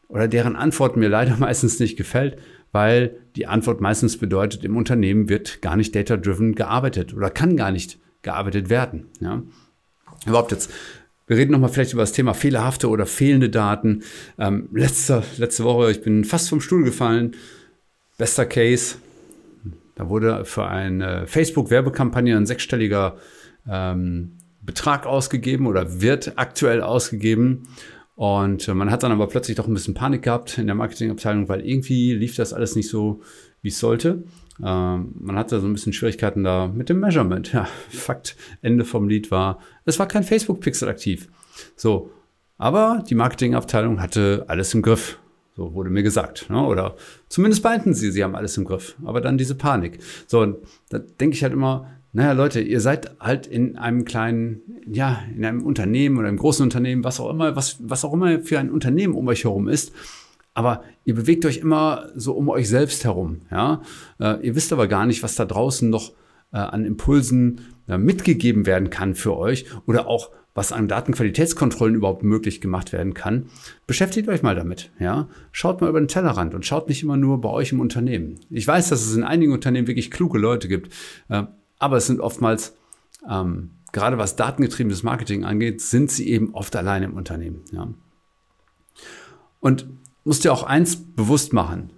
oder 0.08 0.28
deren 0.28 0.56
Antwort 0.56 0.96
mir 0.96 1.08
leider 1.08 1.36
meistens 1.38 1.78
nicht 1.78 1.96
gefällt, 1.96 2.38
weil 2.72 3.16
die 3.36 3.46
Antwort 3.46 3.80
meistens 3.80 4.18
bedeutet, 4.18 4.64
im 4.64 4.76
Unternehmen 4.76 5.28
wird 5.28 5.62
gar 5.62 5.76
nicht 5.76 5.94
data-driven 5.94 6.54
gearbeitet 6.54 7.14
oder 7.14 7.30
kann 7.30 7.56
gar 7.56 7.70
nicht 7.70 7.98
gearbeitet 8.22 8.70
werden. 8.70 9.08
Ja, 9.20 9.42
überhaupt 10.26 10.52
jetzt. 10.52 10.70
Wir 11.26 11.36
reden 11.36 11.52
nochmal 11.52 11.70
vielleicht 11.70 11.92
über 11.92 12.02
das 12.02 12.12
Thema 12.12 12.34
fehlerhafte 12.34 12.88
oder 12.88 13.06
fehlende 13.06 13.48
Daten. 13.48 14.02
Ähm, 14.38 14.68
letzte, 14.72 15.22
letzte 15.38 15.64
Woche, 15.64 15.90
ich 15.90 16.02
bin 16.02 16.24
fast 16.24 16.48
vom 16.48 16.60
Stuhl 16.60 16.82
gefallen. 16.82 17.36
Bester 18.18 18.44
Case. 18.44 18.96
Da 19.94 20.08
wurde 20.08 20.44
für 20.44 20.66
eine 20.66 21.26
Facebook-Werbekampagne 21.26 22.36
ein 22.36 22.46
sechsstelliger 22.46 23.16
ähm, 23.68 24.32
Betrag 24.60 25.06
ausgegeben 25.06 25.66
oder 25.66 26.00
wird 26.00 26.34
aktuell 26.36 26.82
ausgegeben. 26.82 27.68
Und 28.14 28.68
man 28.68 28.90
hat 28.90 29.02
dann 29.02 29.12
aber 29.12 29.26
plötzlich 29.26 29.56
doch 29.56 29.66
ein 29.66 29.74
bisschen 29.74 29.94
Panik 29.94 30.22
gehabt 30.22 30.58
in 30.58 30.66
der 30.66 30.76
Marketingabteilung, 30.76 31.48
weil 31.48 31.66
irgendwie 31.66 32.12
lief 32.12 32.36
das 32.36 32.52
alles 32.52 32.76
nicht 32.76 32.88
so, 32.88 33.22
wie 33.62 33.68
es 33.68 33.78
sollte. 33.78 34.24
Ähm, 34.62 35.14
man 35.18 35.36
hatte 35.36 35.60
so 35.60 35.66
ein 35.66 35.72
bisschen 35.72 35.92
Schwierigkeiten 35.92 36.44
da 36.44 36.68
mit 36.68 36.88
dem 36.88 37.00
Measurement. 37.00 37.52
Ja, 37.52 37.66
Fakt, 37.88 38.36
Ende 38.60 38.84
vom 38.84 39.08
Lied 39.08 39.30
war, 39.30 39.58
es 39.84 39.98
war 39.98 40.06
kein 40.06 40.22
Facebook-Pixel 40.22 40.88
aktiv. 40.88 41.28
So, 41.74 42.10
aber 42.58 43.02
die 43.08 43.14
Marketingabteilung 43.14 44.00
hatte 44.00 44.44
alles 44.46 44.74
im 44.74 44.82
Griff. 44.82 45.18
So 45.56 45.74
wurde 45.74 45.90
mir 45.90 46.02
gesagt. 46.02 46.48
Ne? 46.48 46.64
Oder 46.64 46.96
zumindest 47.28 47.64
meinten 47.64 47.92
sie, 47.92 48.10
sie 48.10 48.24
haben 48.24 48.34
alles 48.34 48.56
im 48.56 48.64
Griff. 48.64 48.96
Aber 49.04 49.20
dann 49.20 49.36
diese 49.36 49.54
Panik. 49.54 49.98
So, 50.26 50.40
und 50.40 50.58
da 50.88 50.98
denke 50.98 51.34
ich 51.34 51.42
halt 51.42 51.52
immer, 51.52 51.90
naja, 52.14 52.32
Leute, 52.32 52.60
ihr 52.60 52.80
seid 52.80 53.18
halt 53.20 53.46
in 53.46 53.78
einem 53.78 54.04
kleinen, 54.04 54.60
ja, 54.86 55.22
in 55.34 55.44
einem 55.44 55.62
Unternehmen 55.62 56.18
oder 56.18 56.28
einem 56.28 56.36
großen 56.36 56.62
Unternehmen, 56.62 57.04
was 57.04 57.20
auch 57.20 57.30
immer, 57.30 57.56
was, 57.56 57.78
was 57.80 58.04
auch 58.04 58.12
immer 58.12 58.40
für 58.40 58.58
ein 58.58 58.70
Unternehmen 58.70 59.14
um 59.14 59.26
euch 59.28 59.44
herum 59.44 59.68
ist. 59.68 59.92
Aber 60.52 60.84
ihr 61.06 61.14
bewegt 61.14 61.46
euch 61.46 61.56
immer 61.56 62.10
so 62.14 62.34
um 62.34 62.50
euch 62.50 62.68
selbst 62.68 63.04
herum, 63.04 63.40
ja. 63.50 63.80
Äh, 64.20 64.46
ihr 64.46 64.54
wisst 64.54 64.74
aber 64.74 64.88
gar 64.88 65.06
nicht, 65.06 65.22
was 65.22 65.36
da 65.36 65.46
draußen 65.46 65.88
noch 65.88 66.12
äh, 66.52 66.58
an 66.58 66.84
Impulsen 66.84 67.62
äh, 67.88 67.96
mitgegeben 67.96 68.66
werden 68.66 68.90
kann 68.90 69.14
für 69.14 69.34
euch 69.34 69.64
oder 69.86 70.06
auch 70.06 70.30
was 70.54 70.70
an 70.70 70.88
Datenqualitätskontrollen 70.88 71.94
überhaupt 71.94 72.24
möglich 72.24 72.60
gemacht 72.60 72.92
werden 72.92 73.14
kann. 73.14 73.46
Beschäftigt 73.86 74.28
euch 74.28 74.42
mal 74.42 74.54
damit, 74.54 74.90
ja. 74.98 75.30
Schaut 75.50 75.80
mal 75.80 75.88
über 75.88 75.98
den 75.98 76.08
Tellerrand 76.08 76.54
und 76.54 76.66
schaut 76.66 76.90
nicht 76.90 77.02
immer 77.02 77.16
nur 77.16 77.40
bei 77.40 77.48
euch 77.48 77.72
im 77.72 77.80
Unternehmen. 77.80 78.38
Ich 78.50 78.68
weiß, 78.68 78.90
dass 78.90 79.00
es 79.00 79.16
in 79.16 79.24
einigen 79.24 79.54
Unternehmen 79.54 79.86
wirklich 79.88 80.10
kluge 80.10 80.38
Leute 80.38 80.68
gibt. 80.68 80.92
Aber 81.82 81.96
es 81.96 82.06
sind 82.06 82.20
oftmals, 82.20 82.76
ähm, 83.28 83.70
gerade 83.90 84.16
was 84.16 84.36
datengetriebenes 84.36 85.02
Marketing 85.02 85.44
angeht, 85.44 85.80
sind 85.80 86.12
sie 86.12 86.28
eben 86.28 86.54
oft 86.54 86.76
alleine 86.76 87.06
im 87.06 87.14
Unternehmen. 87.14 87.64
Ja. 87.72 87.92
Und 89.58 89.88
musst 90.22 90.44
dir 90.44 90.52
auch 90.52 90.62
eins 90.62 90.96
bewusst 90.96 91.52
machen. 91.52 91.90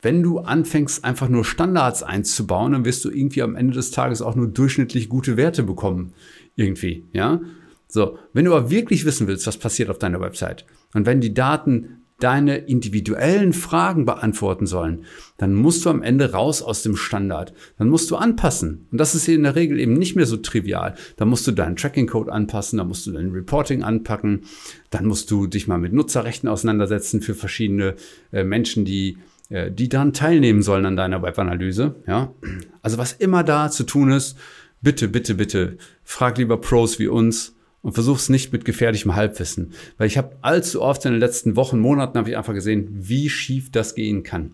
Wenn 0.00 0.24
du 0.24 0.40
anfängst, 0.40 1.04
einfach 1.04 1.28
nur 1.28 1.44
Standards 1.44 2.02
einzubauen, 2.02 2.72
dann 2.72 2.84
wirst 2.84 3.04
du 3.04 3.10
irgendwie 3.10 3.42
am 3.42 3.54
Ende 3.54 3.74
des 3.74 3.92
Tages 3.92 4.22
auch 4.22 4.34
nur 4.34 4.48
durchschnittlich 4.48 5.08
gute 5.08 5.36
Werte 5.36 5.62
bekommen. 5.62 6.14
Irgendwie, 6.56 7.08
ja. 7.12 7.40
So. 7.86 8.18
Wenn 8.32 8.44
du 8.44 8.56
aber 8.56 8.70
wirklich 8.70 9.04
wissen 9.04 9.28
willst, 9.28 9.46
was 9.46 9.56
passiert 9.56 9.88
auf 9.88 9.98
deiner 9.98 10.20
Website 10.20 10.66
und 10.94 11.06
wenn 11.06 11.20
die 11.20 11.32
Daten 11.32 12.01
deine 12.22 12.56
individuellen 12.58 13.52
Fragen 13.52 14.04
beantworten 14.04 14.66
sollen, 14.66 15.04
dann 15.38 15.54
musst 15.54 15.84
du 15.84 15.90
am 15.90 16.02
Ende 16.02 16.32
raus 16.32 16.62
aus 16.62 16.82
dem 16.82 16.96
Standard. 16.96 17.52
Dann 17.78 17.88
musst 17.88 18.10
du 18.10 18.16
anpassen. 18.16 18.86
Und 18.90 18.98
das 18.98 19.14
ist 19.14 19.28
in 19.28 19.42
der 19.42 19.56
Regel 19.56 19.80
eben 19.80 19.94
nicht 19.94 20.14
mehr 20.14 20.26
so 20.26 20.36
trivial. 20.36 20.94
Da 21.16 21.24
musst 21.24 21.46
du 21.46 21.52
deinen 21.52 21.76
Tracking-Code 21.76 22.32
anpassen, 22.32 22.78
da 22.78 22.84
musst 22.84 23.06
du 23.06 23.12
dein 23.12 23.30
Reporting 23.30 23.82
anpacken, 23.82 24.42
dann 24.90 25.06
musst 25.06 25.30
du 25.30 25.46
dich 25.46 25.66
mal 25.66 25.78
mit 25.78 25.92
Nutzerrechten 25.92 26.48
auseinandersetzen 26.48 27.22
für 27.22 27.34
verschiedene 27.34 27.96
äh, 28.30 28.44
Menschen, 28.44 28.84
die 28.84 29.18
äh, 29.48 29.70
die 29.70 29.88
dann 29.88 30.12
teilnehmen 30.12 30.62
sollen 30.62 30.86
an 30.86 30.96
deiner 30.96 31.22
Webanalyse. 31.22 31.96
Ja? 32.06 32.32
Also 32.80 32.98
was 32.98 33.12
immer 33.12 33.44
da 33.44 33.70
zu 33.70 33.84
tun 33.84 34.10
ist, 34.10 34.38
bitte, 34.80 35.08
bitte, 35.08 35.34
bitte, 35.34 35.76
frag 36.04 36.38
lieber 36.38 36.60
Pros 36.60 36.98
wie 36.98 37.08
uns 37.08 37.54
und 37.82 37.92
versuch's 37.92 38.28
nicht 38.28 38.52
mit 38.52 38.64
gefährlichem 38.64 39.14
Halbwissen. 39.14 39.72
Weil 39.98 40.06
ich 40.06 40.16
habe 40.16 40.36
allzu 40.40 40.80
oft 40.80 41.04
in 41.04 41.12
den 41.12 41.20
letzten 41.20 41.56
Wochen, 41.56 41.78
Monaten 41.78 42.16
habe 42.16 42.30
ich 42.30 42.36
einfach 42.36 42.54
gesehen, 42.54 42.88
wie 42.92 43.28
schief 43.28 43.70
das 43.70 43.94
gehen 43.94 44.22
kann. 44.22 44.52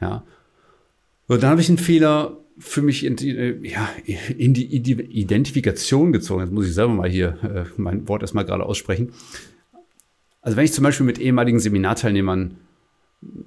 Ja. 0.00 0.24
Und 1.26 1.42
dann 1.42 1.50
habe 1.50 1.60
ich 1.60 1.68
einen 1.68 1.78
Fehler 1.78 2.38
für 2.58 2.82
mich 2.82 3.04
in 3.04 3.16
die, 3.16 3.36
äh, 3.36 3.68
ja, 3.68 3.88
in 4.36 4.54
die 4.54 4.74
Identifikation 4.74 6.12
gezogen. 6.12 6.42
Jetzt 6.42 6.52
muss 6.52 6.66
ich 6.66 6.74
selber 6.74 6.92
mal 6.92 7.08
hier 7.08 7.38
äh, 7.42 7.80
mein 7.80 8.08
Wort 8.08 8.22
erstmal 8.22 8.44
gerade 8.44 8.64
aussprechen. 8.64 9.12
Also 10.42 10.56
wenn 10.56 10.64
ich 10.64 10.72
zum 10.72 10.84
Beispiel 10.84 11.06
mit 11.06 11.18
ehemaligen 11.18 11.60
Seminarteilnehmern 11.60 12.56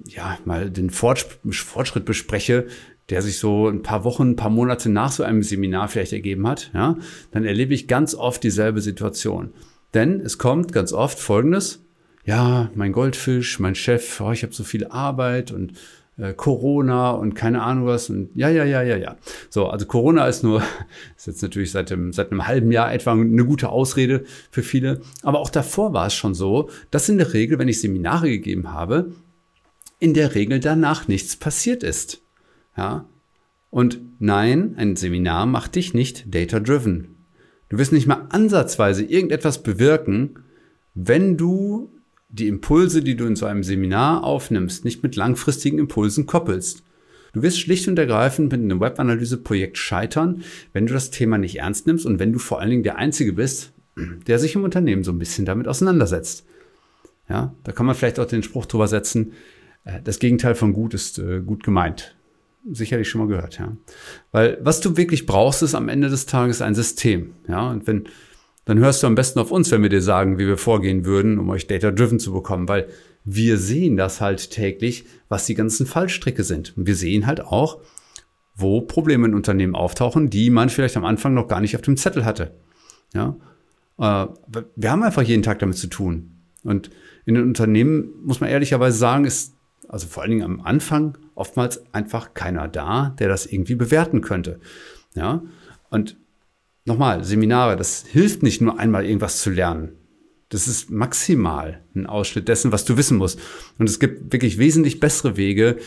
ja, 0.06 0.38
mal 0.44 0.70
den 0.70 0.90
Fortschritt 0.90 2.04
bespreche, 2.04 2.66
der 3.10 3.22
sich 3.22 3.38
so 3.38 3.68
ein 3.68 3.82
paar 3.82 4.04
Wochen, 4.04 4.30
ein 4.30 4.36
paar 4.36 4.50
Monate 4.50 4.88
nach 4.88 5.12
so 5.12 5.22
einem 5.22 5.42
Seminar 5.42 5.88
vielleicht 5.88 6.12
ergeben 6.12 6.46
hat, 6.46 6.70
ja, 6.74 6.96
dann 7.32 7.44
erlebe 7.44 7.74
ich 7.74 7.88
ganz 7.88 8.14
oft 8.14 8.42
dieselbe 8.42 8.80
Situation. 8.80 9.52
Denn 9.92 10.20
es 10.20 10.38
kommt 10.38 10.72
ganz 10.72 10.92
oft 10.92 11.18
Folgendes, 11.18 11.84
ja, 12.24 12.70
mein 12.74 12.92
Goldfisch, 12.92 13.60
mein 13.60 13.74
Chef, 13.74 14.20
oh, 14.20 14.32
ich 14.32 14.42
habe 14.42 14.54
so 14.54 14.64
viel 14.64 14.86
Arbeit 14.86 15.52
und 15.52 15.74
äh, 16.16 16.32
Corona 16.32 17.10
und 17.10 17.34
keine 17.34 17.62
Ahnung 17.62 17.86
was 17.86 18.08
und 18.08 18.30
ja, 18.34 18.48
ja, 18.48 18.64
ja, 18.64 18.82
ja, 18.82 18.96
ja. 18.96 19.16
So, 19.50 19.66
also 19.66 19.86
Corona 19.86 20.26
ist 20.26 20.42
nur, 20.42 20.62
ist 21.16 21.26
jetzt 21.26 21.42
natürlich 21.42 21.72
seit, 21.72 21.90
dem, 21.90 22.12
seit 22.12 22.30
einem 22.30 22.46
halben 22.46 22.72
Jahr 22.72 22.92
etwa 22.92 23.12
eine 23.12 23.44
gute 23.44 23.68
Ausrede 23.68 24.24
für 24.50 24.62
viele, 24.62 25.00
aber 25.22 25.40
auch 25.40 25.50
davor 25.50 25.92
war 25.92 26.06
es 26.06 26.14
schon 26.14 26.34
so, 26.34 26.70
dass 26.90 27.08
in 27.08 27.18
der 27.18 27.34
Regel, 27.34 27.58
wenn 27.58 27.68
ich 27.68 27.80
Seminare 27.80 28.30
gegeben 28.30 28.72
habe, 28.72 29.12
in 29.98 30.14
der 30.14 30.34
Regel 30.34 30.60
danach 30.60 31.08
nichts 31.08 31.36
passiert 31.36 31.82
ist. 31.82 32.23
Ja? 32.76 33.08
Und 33.70 34.00
nein, 34.20 34.74
ein 34.76 34.96
Seminar 34.96 35.46
macht 35.46 35.74
dich 35.74 35.94
nicht 35.94 36.32
data-driven. 36.32 37.16
Du 37.68 37.78
wirst 37.78 37.92
nicht 37.92 38.06
mal 38.06 38.26
ansatzweise 38.30 39.02
irgendetwas 39.02 39.62
bewirken, 39.62 40.38
wenn 40.94 41.36
du 41.36 41.92
die 42.28 42.46
Impulse, 42.46 43.02
die 43.02 43.16
du 43.16 43.26
in 43.26 43.36
so 43.36 43.46
einem 43.46 43.64
Seminar 43.64 44.22
aufnimmst, 44.22 44.84
nicht 44.84 45.02
mit 45.02 45.16
langfristigen 45.16 45.78
Impulsen 45.78 46.26
koppelst. 46.26 46.84
Du 47.32 47.42
wirst 47.42 47.58
schlicht 47.58 47.88
und 47.88 47.98
ergreifend 47.98 48.52
mit 48.52 48.60
einem 48.60 48.80
Webanalyse-Projekt 48.80 49.76
scheitern, 49.76 50.42
wenn 50.72 50.86
du 50.86 50.92
das 50.92 51.10
Thema 51.10 51.36
nicht 51.36 51.58
ernst 51.58 51.88
nimmst 51.88 52.06
und 52.06 52.20
wenn 52.20 52.32
du 52.32 52.38
vor 52.38 52.60
allen 52.60 52.70
Dingen 52.70 52.82
der 52.84 52.96
Einzige 52.96 53.32
bist, 53.32 53.72
der 54.28 54.38
sich 54.38 54.54
im 54.54 54.62
Unternehmen 54.62 55.02
so 55.02 55.10
ein 55.10 55.18
bisschen 55.18 55.44
damit 55.44 55.66
auseinandersetzt. 55.66 56.46
Ja, 57.28 57.54
da 57.64 57.72
kann 57.72 57.86
man 57.86 57.94
vielleicht 57.96 58.20
auch 58.20 58.26
den 58.26 58.42
Spruch 58.42 58.66
drüber 58.66 58.86
setzen, 58.86 59.32
äh, 59.84 60.00
das 60.02 60.18
Gegenteil 60.18 60.54
von 60.54 60.72
gut 60.72 60.94
ist 60.94 61.18
äh, 61.18 61.40
gut 61.40 61.64
gemeint 61.64 62.14
sicherlich 62.70 63.08
schon 63.08 63.20
mal 63.20 63.28
gehört, 63.28 63.58
ja. 63.58 63.76
Weil 64.32 64.58
was 64.60 64.80
du 64.80 64.96
wirklich 64.96 65.26
brauchst, 65.26 65.62
ist 65.62 65.74
am 65.74 65.88
Ende 65.88 66.08
des 66.08 66.26
Tages 66.26 66.62
ein 66.62 66.74
System, 66.74 67.34
ja. 67.48 67.70
Und 67.70 67.86
wenn, 67.86 68.04
dann 68.64 68.78
hörst 68.78 69.02
du 69.02 69.06
am 69.06 69.14
besten 69.14 69.38
auf 69.38 69.50
uns, 69.50 69.70
wenn 69.70 69.82
wir 69.82 69.90
dir 69.90 70.02
sagen, 70.02 70.38
wie 70.38 70.46
wir 70.46 70.56
vorgehen 70.56 71.04
würden, 71.04 71.38
um 71.38 71.48
euch 71.50 71.66
data-driven 71.66 72.18
zu 72.18 72.32
bekommen, 72.32 72.68
weil 72.68 72.88
wir 73.24 73.58
sehen 73.58 73.96
das 73.96 74.20
halt 74.20 74.50
täglich, 74.50 75.06
was 75.28 75.46
die 75.46 75.54
ganzen 75.54 75.86
Fallstricke 75.86 76.44
sind. 76.44 76.76
Und 76.76 76.86
wir 76.86 76.94
sehen 76.94 77.26
halt 77.26 77.40
auch, 77.40 77.80
wo 78.54 78.82
Probleme 78.82 79.26
in 79.26 79.34
Unternehmen 79.34 79.74
auftauchen, 79.74 80.30
die 80.30 80.50
man 80.50 80.68
vielleicht 80.68 80.96
am 80.96 81.04
Anfang 81.04 81.34
noch 81.34 81.48
gar 81.48 81.60
nicht 81.60 81.74
auf 81.74 81.82
dem 81.82 81.96
Zettel 81.96 82.24
hatte. 82.24 82.54
Ja, 83.12 83.36
äh, 83.98 84.26
wir 84.76 84.90
haben 84.90 85.02
einfach 85.02 85.22
jeden 85.22 85.42
Tag 85.42 85.58
damit 85.58 85.76
zu 85.76 85.88
tun. 85.88 86.30
Und 86.62 86.90
in 87.26 87.34
den 87.34 87.44
Unternehmen 87.44 88.10
muss 88.22 88.40
man 88.40 88.50
ehrlicherweise 88.50 88.96
sagen, 88.96 89.24
ist 89.24 89.53
also 89.94 90.08
vor 90.08 90.24
allen 90.24 90.30
Dingen 90.32 90.42
am 90.42 90.60
Anfang, 90.60 91.16
oftmals 91.36 91.84
einfach 91.94 92.34
keiner 92.34 92.66
da, 92.66 93.14
der 93.20 93.28
das 93.28 93.46
irgendwie 93.46 93.76
bewerten 93.76 94.22
könnte. 94.22 94.58
Ja, 95.14 95.44
und 95.88 96.16
nochmal, 96.84 97.22
Seminare, 97.22 97.76
das 97.76 98.04
hilft 98.04 98.42
nicht 98.42 98.60
nur 98.60 98.80
einmal 98.80 99.04
irgendwas 99.04 99.40
zu 99.40 99.50
lernen. 99.50 99.92
Das 100.48 100.66
ist 100.66 100.90
maximal 100.90 101.84
ein 101.94 102.06
Ausschnitt 102.06 102.48
dessen, 102.48 102.72
was 102.72 102.84
du 102.84 102.96
wissen 102.96 103.18
musst. 103.18 103.38
Und 103.78 103.88
es 103.88 104.00
gibt 104.00 104.32
wirklich 104.32 104.58
wesentlich 104.58 104.98
bessere 104.98 105.36
Wege, 105.36 105.78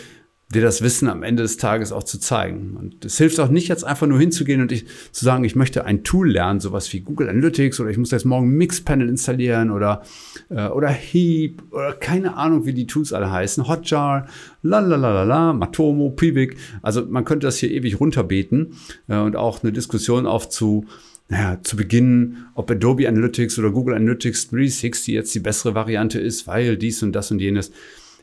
dir 0.53 0.61
das 0.61 0.81
Wissen 0.81 1.09
am 1.09 1.23
Ende 1.23 1.43
des 1.43 1.57
Tages 1.57 1.91
auch 1.91 2.03
zu 2.03 2.19
zeigen. 2.19 2.77
Und 2.77 3.03
es 3.03 3.17
hilft 3.17 3.39
auch 3.39 3.49
nicht, 3.49 3.67
jetzt 3.67 3.83
einfach 3.83 4.07
nur 4.07 4.19
hinzugehen 4.19 4.61
und 4.61 4.71
ich, 4.71 4.85
zu 5.11 5.25
sagen, 5.25 5.43
ich 5.43 5.57
möchte 5.57 5.83
ein 5.83 6.03
Tool 6.05 6.31
lernen, 6.31 6.61
sowas 6.61 6.91
wie 6.93 7.01
Google 7.01 7.29
Analytics 7.29 7.81
oder 7.81 7.89
ich 7.89 7.97
muss 7.97 8.11
jetzt 8.11 8.25
morgen 8.25 8.51
Mixpanel 8.51 9.09
installieren 9.09 9.71
oder, 9.71 10.03
äh, 10.49 10.67
oder 10.67 10.87
Heap 10.87 11.63
oder 11.71 11.93
keine 11.93 12.37
Ahnung, 12.37 12.65
wie 12.65 12.73
die 12.73 12.87
Tools 12.87 13.11
alle 13.11 13.29
heißen, 13.29 13.67
Hotjar, 13.67 14.27
lalalala, 14.61 15.51
Matomo, 15.51 16.11
Pivik. 16.11 16.55
Also 16.81 17.05
man 17.05 17.25
könnte 17.25 17.47
das 17.47 17.57
hier 17.57 17.71
ewig 17.71 17.99
runterbeten 17.99 18.73
äh, 19.09 19.17
und 19.17 19.35
auch 19.35 19.63
eine 19.63 19.73
Diskussion 19.73 20.25
aufzu 20.25 20.85
naja, 21.29 21.59
zu 21.61 21.75
Beginn, 21.75 22.45
ob 22.55 22.71
Adobe 22.71 23.05
Analytics 23.05 23.59
oder 23.59 23.71
Google 23.71 23.95
Analytics 23.95 24.47
360 24.47 25.13
jetzt 25.13 25.35
die 25.35 25.41
bessere 25.41 25.75
Variante 25.75 26.21
ist, 26.21 26.47
weil 26.47 26.77
dies 26.77 27.03
und 27.03 27.11
das 27.11 27.31
und 27.31 27.39
jenes. 27.39 27.73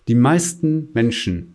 Die 0.08 0.14
meisten 0.14 0.88
Menschen 0.94 1.54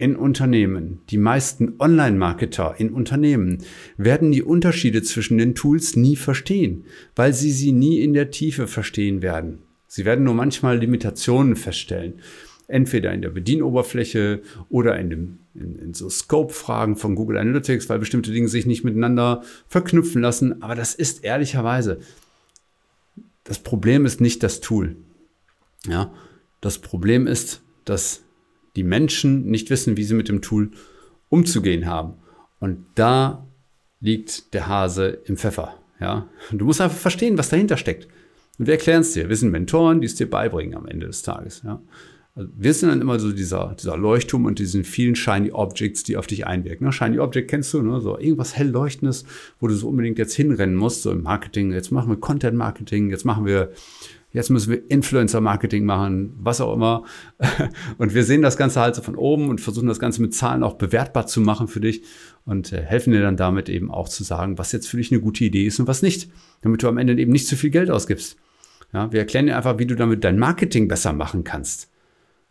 in 0.00 0.16
Unternehmen, 0.16 1.00
die 1.10 1.18
meisten 1.18 1.74
Online-Marketer 1.78 2.74
in 2.78 2.90
Unternehmen 2.90 3.58
werden 3.98 4.32
die 4.32 4.42
Unterschiede 4.42 5.02
zwischen 5.02 5.36
den 5.36 5.54
Tools 5.54 5.94
nie 5.94 6.16
verstehen, 6.16 6.86
weil 7.14 7.34
sie 7.34 7.52
sie 7.52 7.72
nie 7.72 8.00
in 8.00 8.14
der 8.14 8.30
Tiefe 8.30 8.66
verstehen 8.66 9.20
werden. 9.20 9.58
Sie 9.86 10.06
werden 10.06 10.24
nur 10.24 10.32
manchmal 10.32 10.78
Limitationen 10.78 11.54
feststellen. 11.54 12.14
Entweder 12.66 13.12
in 13.12 13.20
der 13.20 13.28
Bedienoberfläche 13.28 14.40
oder 14.70 14.98
in, 14.98 15.10
dem, 15.10 15.38
in, 15.54 15.78
in 15.78 15.94
so 15.94 16.08
Scope-Fragen 16.08 16.96
von 16.96 17.14
Google 17.14 17.36
Analytics, 17.36 17.90
weil 17.90 17.98
bestimmte 17.98 18.32
Dinge 18.32 18.48
sich 18.48 18.64
nicht 18.64 18.84
miteinander 18.84 19.42
verknüpfen 19.68 20.22
lassen. 20.22 20.62
Aber 20.62 20.76
das 20.76 20.94
ist 20.94 21.24
ehrlicherweise, 21.24 22.00
das 23.44 23.58
Problem 23.58 24.06
ist 24.06 24.22
nicht 24.22 24.42
das 24.42 24.60
Tool. 24.60 24.96
Ja, 25.86 26.10
das 26.62 26.78
Problem 26.78 27.26
ist, 27.26 27.60
dass 27.84 28.22
die 28.76 28.84
Menschen 28.84 29.46
nicht 29.46 29.70
wissen, 29.70 29.96
wie 29.96 30.04
sie 30.04 30.14
mit 30.14 30.28
dem 30.28 30.42
Tool 30.42 30.70
umzugehen 31.28 31.86
haben. 31.86 32.14
Und 32.58 32.84
da 32.94 33.46
liegt 34.00 34.54
der 34.54 34.68
Hase 34.68 35.18
im 35.24 35.36
Pfeffer. 35.36 35.74
Ja? 36.00 36.28
Du 36.50 36.64
musst 36.64 36.80
einfach 36.80 36.96
verstehen, 36.96 37.38
was 37.38 37.48
dahinter 37.48 37.76
steckt. 37.76 38.08
Und 38.58 38.66
wir 38.66 38.74
erklären 38.74 39.00
es 39.00 39.12
dir. 39.12 39.28
Wir 39.28 39.36
sind 39.36 39.50
Mentoren, 39.50 40.00
die 40.00 40.06
es 40.06 40.14
dir 40.14 40.28
beibringen 40.28 40.76
am 40.76 40.86
Ende 40.86 41.06
des 41.06 41.22
Tages. 41.22 41.62
Ja? 41.64 41.80
Also 42.34 42.50
wir 42.56 42.74
sind 42.74 42.90
dann 42.90 43.00
immer 43.00 43.18
so 43.18 43.32
dieser, 43.32 43.74
dieser 43.78 43.96
Leuchtturm 43.96 44.44
und 44.44 44.58
diesen 44.58 44.84
vielen 44.84 45.16
Shiny 45.16 45.50
Objects, 45.50 46.04
die 46.04 46.16
auf 46.16 46.26
dich 46.26 46.46
einwirken. 46.46 46.86
Ne? 46.86 46.92
Shiny 46.92 47.18
Object 47.18 47.50
kennst 47.50 47.74
du, 47.74 47.82
ne? 47.82 48.00
so 48.00 48.18
irgendwas 48.18 48.56
hell 48.56 48.68
leuchtendes, 48.68 49.24
wo 49.58 49.66
du 49.66 49.74
so 49.74 49.88
unbedingt 49.88 50.18
jetzt 50.18 50.34
hinrennen 50.34 50.76
musst, 50.76 51.02
so 51.02 51.10
im 51.10 51.22
Marketing. 51.22 51.72
Jetzt 51.72 51.90
machen 51.90 52.08
wir 52.08 52.16
Content 52.16 52.56
Marketing, 52.56 53.10
jetzt 53.10 53.24
machen 53.24 53.46
wir 53.46 53.72
jetzt 54.32 54.50
müssen 54.50 54.70
wir 54.70 54.90
Influencer-Marketing 54.90 55.84
machen, 55.84 56.34
was 56.38 56.60
auch 56.60 56.74
immer. 56.74 57.04
Und 57.98 58.14
wir 58.14 58.24
sehen 58.24 58.42
das 58.42 58.56
Ganze 58.56 58.80
halt 58.80 58.94
so 58.94 59.02
von 59.02 59.16
oben 59.16 59.48
und 59.48 59.60
versuchen 59.60 59.88
das 59.88 59.98
Ganze 59.98 60.22
mit 60.22 60.34
Zahlen 60.34 60.62
auch 60.62 60.74
bewertbar 60.74 61.26
zu 61.26 61.40
machen 61.40 61.68
für 61.68 61.80
dich 61.80 62.02
und 62.44 62.72
äh, 62.72 62.82
helfen 62.82 63.12
dir 63.12 63.22
dann 63.22 63.36
damit 63.36 63.68
eben 63.68 63.90
auch 63.90 64.08
zu 64.08 64.24
sagen, 64.24 64.58
was 64.58 64.72
jetzt 64.72 64.88
für 64.88 64.96
dich 64.96 65.10
eine 65.12 65.20
gute 65.20 65.44
Idee 65.44 65.66
ist 65.66 65.80
und 65.80 65.86
was 65.86 66.02
nicht, 66.02 66.30
damit 66.62 66.82
du 66.82 66.88
am 66.88 66.98
Ende 66.98 67.18
eben 67.18 67.32
nicht 67.32 67.46
zu 67.46 67.56
viel 67.56 67.70
Geld 67.70 67.90
ausgibst. 67.90 68.36
Ja, 68.92 69.12
wir 69.12 69.20
erklären 69.20 69.46
dir 69.46 69.56
einfach, 69.56 69.78
wie 69.78 69.86
du 69.86 69.94
damit 69.94 70.24
dein 70.24 70.38
Marketing 70.38 70.88
besser 70.88 71.12
machen 71.12 71.44
kannst 71.44 71.90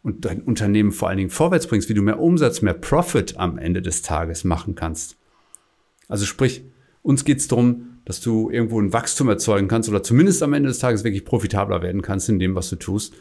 und 0.03 0.25
dein 0.25 0.41
Unternehmen 0.41 0.91
vor 0.91 1.09
allen 1.09 1.17
Dingen 1.17 1.29
vorwärts 1.29 1.67
bringst, 1.67 1.89
wie 1.89 1.93
du 1.93 2.01
mehr 2.01 2.19
Umsatz, 2.19 2.61
mehr 2.61 2.73
Profit 2.73 3.37
am 3.37 3.57
Ende 3.57 3.81
des 3.81 4.01
Tages 4.01 4.43
machen 4.43 4.75
kannst. 4.75 5.17
Also 6.07 6.25
sprich, 6.25 6.63
uns 7.01 7.25
geht 7.25 7.39
es 7.39 7.47
darum, 7.47 7.88
dass 8.09 8.21
du 8.21 8.49
irgendwo 8.49 8.81
ein 8.81 8.91
Wachstum 8.91 9.29
erzeugen 9.29 9.67
kannst 9.67 9.87
oder 9.87 10.01
zumindest 10.01 10.41
am 10.41 10.53
Ende 10.53 10.69
des 10.69 10.79
Tages 10.79 11.03
wirklich 11.03 11.25
profitabler 11.25 11.83
werden 11.83 12.01
kannst 12.01 12.27
in 12.27 12.39
dem, 12.39 12.55
was 12.55 12.67
du 12.71 12.75
tust. 12.75 13.13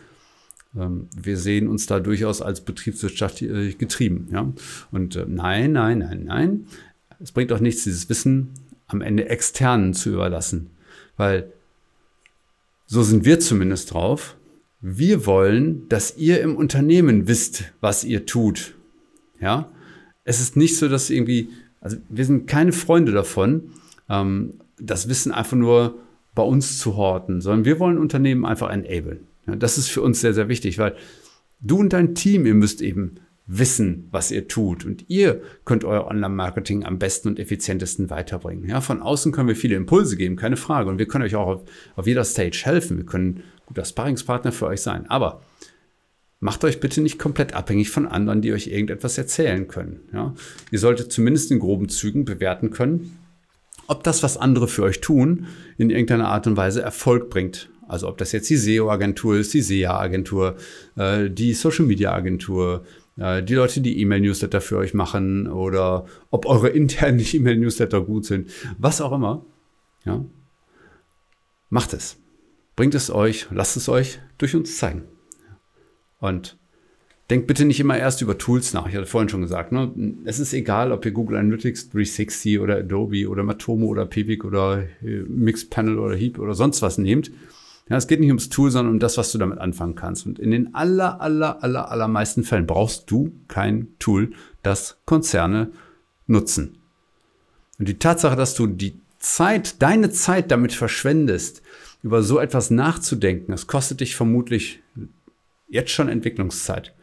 Ähm, 0.74 1.08
wir 1.14 1.36
sehen 1.36 1.68
uns 1.68 1.84
da 1.84 2.00
durchaus 2.00 2.40
als 2.40 2.62
Betriebswirtschaft 2.62 3.42
äh, 3.42 3.74
getrieben. 3.74 4.28
Ja? 4.32 4.50
Und 4.90 5.14
äh, 5.14 5.26
nein, 5.28 5.72
nein, 5.72 5.98
nein, 5.98 6.24
nein. 6.24 6.66
Es 7.20 7.32
bringt 7.32 7.52
auch 7.52 7.60
nichts, 7.60 7.84
dieses 7.84 8.08
Wissen 8.08 8.48
am 8.86 9.02
Ende 9.02 9.28
externen 9.28 9.92
zu 9.92 10.08
überlassen. 10.08 10.70
Weil 11.18 11.52
so 12.86 13.02
sind 13.02 13.26
wir 13.26 13.40
zumindest 13.40 13.92
drauf. 13.92 14.36
wir 14.80 15.26
wollen, 15.26 15.86
dass 15.90 16.16
ihr 16.16 16.40
im 16.40 16.56
Unternehmen 16.56 17.28
wisst, 17.28 17.64
was 17.82 18.04
ihr 18.04 18.24
tut. 18.24 18.74
Ja, 19.38 19.70
es 20.24 20.40
ist 20.40 20.56
nicht 20.56 20.78
so, 20.78 20.88
dass 20.88 21.10
irgendwie, 21.10 21.50
also 21.82 21.98
wir 22.08 22.24
sind 22.24 22.46
keine 22.46 22.72
Freunde 22.72 23.12
davon, 23.12 23.64
ähm, 24.08 24.54
das 24.80 25.08
Wissen 25.08 25.32
einfach 25.32 25.56
nur 25.56 25.98
bei 26.34 26.42
uns 26.42 26.78
zu 26.78 26.96
horten, 26.96 27.40
sondern 27.40 27.64
wir 27.64 27.78
wollen 27.80 27.98
Unternehmen 27.98 28.44
einfach 28.44 28.70
enablen. 28.70 29.26
Ja, 29.46 29.56
das 29.56 29.78
ist 29.78 29.88
für 29.88 30.02
uns 30.02 30.20
sehr, 30.20 30.34
sehr 30.34 30.48
wichtig, 30.48 30.78
weil 30.78 30.94
du 31.60 31.78
und 31.78 31.92
dein 31.92 32.14
Team, 32.14 32.46
ihr 32.46 32.54
müsst 32.54 32.80
eben 32.80 33.16
wissen, 33.48 34.08
was 34.10 34.30
ihr 34.30 34.46
tut. 34.46 34.84
Und 34.84 35.06
ihr 35.08 35.40
könnt 35.64 35.84
euer 35.84 36.06
Online-Marketing 36.06 36.84
am 36.84 36.98
besten 36.98 37.28
und 37.28 37.38
effizientesten 37.38 38.10
weiterbringen. 38.10 38.68
Ja, 38.68 38.80
von 38.80 39.00
außen 39.00 39.32
können 39.32 39.48
wir 39.48 39.56
viele 39.56 39.74
Impulse 39.74 40.16
geben, 40.16 40.36
keine 40.36 40.58
Frage. 40.58 40.90
Und 40.90 40.98
wir 40.98 41.08
können 41.08 41.24
euch 41.24 41.34
auch 41.34 41.46
auf, 41.46 41.62
auf 41.96 42.06
jeder 42.06 42.24
Stage 42.24 42.60
helfen. 42.64 42.98
Wir 42.98 43.06
können 43.06 43.42
guter 43.66 43.84
Sparringspartner 43.84 44.52
für 44.52 44.66
euch 44.66 44.82
sein. 44.82 45.08
Aber 45.08 45.42
macht 46.40 46.62
euch 46.62 46.78
bitte 46.78 47.00
nicht 47.00 47.18
komplett 47.18 47.54
abhängig 47.54 47.90
von 47.90 48.06
anderen, 48.06 48.42
die 48.42 48.52
euch 48.52 48.68
irgendetwas 48.68 49.18
erzählen 49.18 49.66
können. 49.66 50.00
Ja, 50.12 50.34
ihr 50.70 50.78
solltet 50.78 51.10
zumindest 51.10 51.50
in 51.50 51.58
groben 51.58 51.88
Zügen 51.88 52.24
bewerten 52.24 52.70
können, 52.70 53.18
ob 53.88 54.04
das, 54.04 54.22
was 54.22 54.36
andere 54.36 54.68
für 54.68 54.84
euch 54.84 55.00
tun, 55.00 55.46
in 55.76 55.90
irgendeiner 55.90 56.28
Art 56.28 56.46
und 56.46 56.56
Weise 56.56 56.82
Erfolg 56.82 57.30
bringt. 57.30 57.70
Also 57.88 58.06
ob 58.06 58.18
das 58.18 58.32
jetzt 58.32 58.48
die 58.50 58.56
SEO-Agentur 58.56 59.38
ist, 59.38 59.54
die 59.54 59.62
SEA-Agentur, 59.62 60.56
äh, 60.96 61.30
die 61.30 61.54
Social-Media-Agentur, 61.54 62.84
äh, 63.16 63.42
die 63.42 63.54
Leute, 63.54 63.80
die 63.80 63.98
E-Mail-Newsletter 64.00 64.60
für 64.60 64.76
euch 64.76 64.92
machen 64.92 65.48
oder 65.48 66.04
ob 66.30 66.44
eure 66.44 66.68
internen 66.68 67.24
E-Mail-Newsletter 67.32 68.02
gut 68.02 68.26
sind, 68.26 68.50
was 68.76 69.00
auch 69.00 69.12
immer. 69.12 69.44
Ja. 70.04 70.22
Macht 71.70 71.94
es. 71.94 72.18
Bringt 72.76 72.94
es 72.94 73.10
euch, 73.10 73.46
lasst 73.50 73.78
es 73.78 73.88
euch 73.88 74.20
durch 74.36 74.54
uns 74.54 74.76
zeigen. 74.76 75.04
Und 76.20 76.57
denkt 77.30 77.46
bitte 77.46 77.64
nicht 77.64 77.80
immer 77.80 77.98
erst 77.98 78.22
über 78.22 78.38
Tools 78.38 78.72
nach. 78.72 78.88
Ich 78.88 78.94
hatte 78.94 79.06
vorhin 79.06 79.28
schon 79.28 79.42
gesagt, 79.42 79.72
ne? 79.72 79.92
es 80.24 80.38
ist 80.38 80.54
egal, 80.54 80.92
ob 80.92 81.04
ihr 81.04 81.12
Google 81.12 81.36
Analytics 81.36 81.90
360 81.90 82.58
oder 82.58 82.78
Adobe 82.78 83.28
oder 83.28 83.42
Matomo 83.42 83.86
oder 83.86 84.06
Pivik 84.06 84.44
oder 84.44 84.84
äh, 85.02 85.22
Mixpanel 85.28 85.98
oder 85.98 86.16
Heap 86.16 86.38
oder 86.38 86.54
sonst 86.54 86.80
was 86.80 86.98
nehmt. 86.98 87.30
Ja, 87.88 87.96
es 87.96 88.06
geht 88.06 88.20
nicht 88.20 88.30
ums 88.30 88.50
Tool, 88.50 88.70
sondern 88.70 88.94
um 88.94 89.00
das, 89.00 89.16
was 89.16 89.32
du 89.32 89.38
damit 89.38 89.58
anfangen 89.58 89.94
kannst. 89.94 90.26
Und 90.26 90.38
in 90.38 90.50
den 90.50 90.74
aller, 90.74 91.20
aller, 91.20 91.62
aller, 91.62 91.90
allermeisten 91.90 92.44
Fällen 92.44 92.66
brauchst 92.66 93.10
du 93.10 93.32
kein 93.48 93.88
Tool, 93.98 94.32
das 94.62 94.98
Konzerne 95.06 95.70
nutzen. 96.26 96.76
Und 97.78 97.88
die 97.88 97.98
Tatsache, 97.98 98.36
dass 98.36 98.54
du 98.54 98.66
die 98.66 99.00
Zeit, 99.18 99.80
deine 99.80 100.10
Zeit 100.10 100.50
damit 100.50 100.72
verschwendest, 100.72 101.62
über 102.02 102.22
so 102.22 102.38
etwas 102.38 102.70
nachzudenken, 102.70 103.52
das 103.52 103.66
kostet 103.66 104.00
dich 104.00 104.14
vermutlich 104.14 104.80
jetzt 105.68 105.90
schon 105.90 106.08
Entwicklungszeit. 106.08 106.94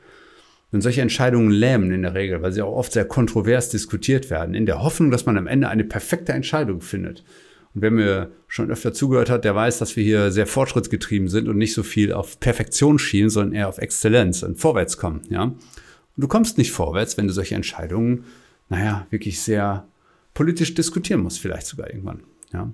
Und 0.72 0.82
solche 0.82 1.02
Entscheidungen 1.02 1.52
lähmen 1.52 1.92
in 1.92 2.02
der 2.02 2.16
Regel, 2.16 2.42
weil 2.42 2.52
sie 2.52 2.62
auch 2.62 2.76
oft 2.76 2.92
sehr 2.92 3.06
kontrovers 3.06 3.70
diskutiert 3.70 4.30
werden, 4.30 4.56
in 4.56 4.66
der 4.66 4.84
Hoffnung, 4.84 5.12
dass 5.12 5.26
man 5.26 5.38
am 5.38 5.48
Ende 5.48 5.70
eine 5.70 5.84
perfekte 5.84 6.34
Entscheidung 6.34 6.82
findet. 6.82 7.24
Und 7.74 7.82
wer 7.82 7.92
mir 7.92 8.32
schon 8.48 8.72
öfter 8.72 8.94
zugehört 8.94 9.30
hat, 9.30 9.44
der 9.46 9.54
weiß, 9.54 9.80
dass 9.80 9.96
wir 9.96 10.04
hier 10.04 10.32
sehr 10.32 10.48
fortschrittsgetrieben 10.48 11.28
sind 11.28 11.48
und 11.48 11.58
nicht 11.58 11.74
so 11.74 11.84
viel 11.84 12.14
auf 12.14 12.40
Perfektion 12.40 13.00
schielen, 13.00 13.30
sondern 13.30 13.54
eher 13.54 13.68
auf 13.68 13.78
Exzellenz 13.78 14.44
und 14.44 14.60
vorwärts 14.60 14.98
kommen, 14.98 15.22
ja. 15.30 15.44
Und 15.44 16.22
du 16.22 16.30
kommst 16.30 16.58
nicht 16.58 16.72
vorwärts, 16.72 17.18
wenn 17.18 17.28
du 17.28 17.34
solche 17.34 17.56
Entscheidungen, 17.56 18.24
naja, 18.70 19.06
wirklich 19.10 19.42
sehr 19.42 19.86
politisch 20.34 20.74
diskutieren 20.74 21.22
musst, 21.22 21.40
vielleicht 21.40 21.68
sogar 21.68 21.90
irgendwann, 21.90 22.22
ja. 22.54 22.72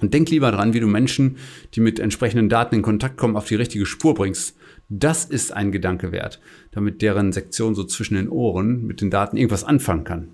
Und 0.00 0.14
denk 0.14 0.30
lieber 0.30 0.50
dran, 0.50 0.72
wie 0.72 0.80
du 0.80 0.86
Menschen, 0.86 1.36
die 1.74 1.80
mit 1.80 1.98
entsprechenden 1.98 2.48
Daten 2.48 2.76
in 2.76 2.82
Kontakt 2.82 3.16
kommen, 3.18 3.36
auf 3.36 3.46
die 3.46 3.56
richtige 3.56 3.84
Spur 3.84 4.14
bringst. 4.14 4.56
Das 4.94 5.24
ist 5.24 5.54
ein 5.54 5.72
Gedanke 5.72 6.12
wert, 6.12 6.38
damit 6.70 7.00
deren 7.00 7.32
Sektion 7.32 7.74
so 7.74 7.84
zwischen 7.84 8.14
den 8.14 8.28
Ohren 8.28 8.86
mit 8.86 9.00
den 9.00 9.10
Daten 9.10 9.38
irgendwas 9.38 9.64
anfangen 9.64 10.04
kann. 10.04 10.28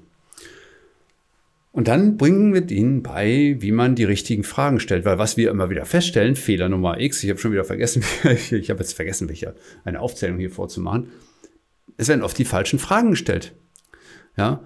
Und 1.70 1.86
dann 1.86 2.16
bringen 2.16 2.52
wir 2.52 2.68
ihnen 2.68 3.04
bei, 3.04 3.54
wie 3.60 3.70
man 3.70 3.94
die 3.94 4.02
richtigen 4.02 4.42
Fragen 4.42 4.80
stellt. 4.80 5.04
Weil 5.04 5.18
was 5.18 5.36
wir 5.36 5.52
immer 5.52 5.70
wieder 5.70 5.84
feststellen, 5.84 6.34
Fehler 6.34 6.68
Nummer 6.68 6.98
X, 6.98 7.22
ich 7.22 7.30
habe 7.30 7.38
schon 7.38 7.52
wieder 7.52 7.64
vergessen, 7.64 8.02
ich 8.50 8.68
habe 8.68 8.80
jetzt 8.80 8.94
vergessen, 8.94 9.28
welche 9.28 9.54
eine 9.84 10.00
Aufzählung 10.00 10.38
hier 10.38 10.50
vorzumachen. 10.50 11.06
Es 11.96 12.08
werden 12.08 12.22
oft 12.22 12.36
die 12.36 12.44
falschen 12.44 12.80
Fragen 12.80 13.10
gestellt. 13.10 13.54
Ja, 14.36 14.60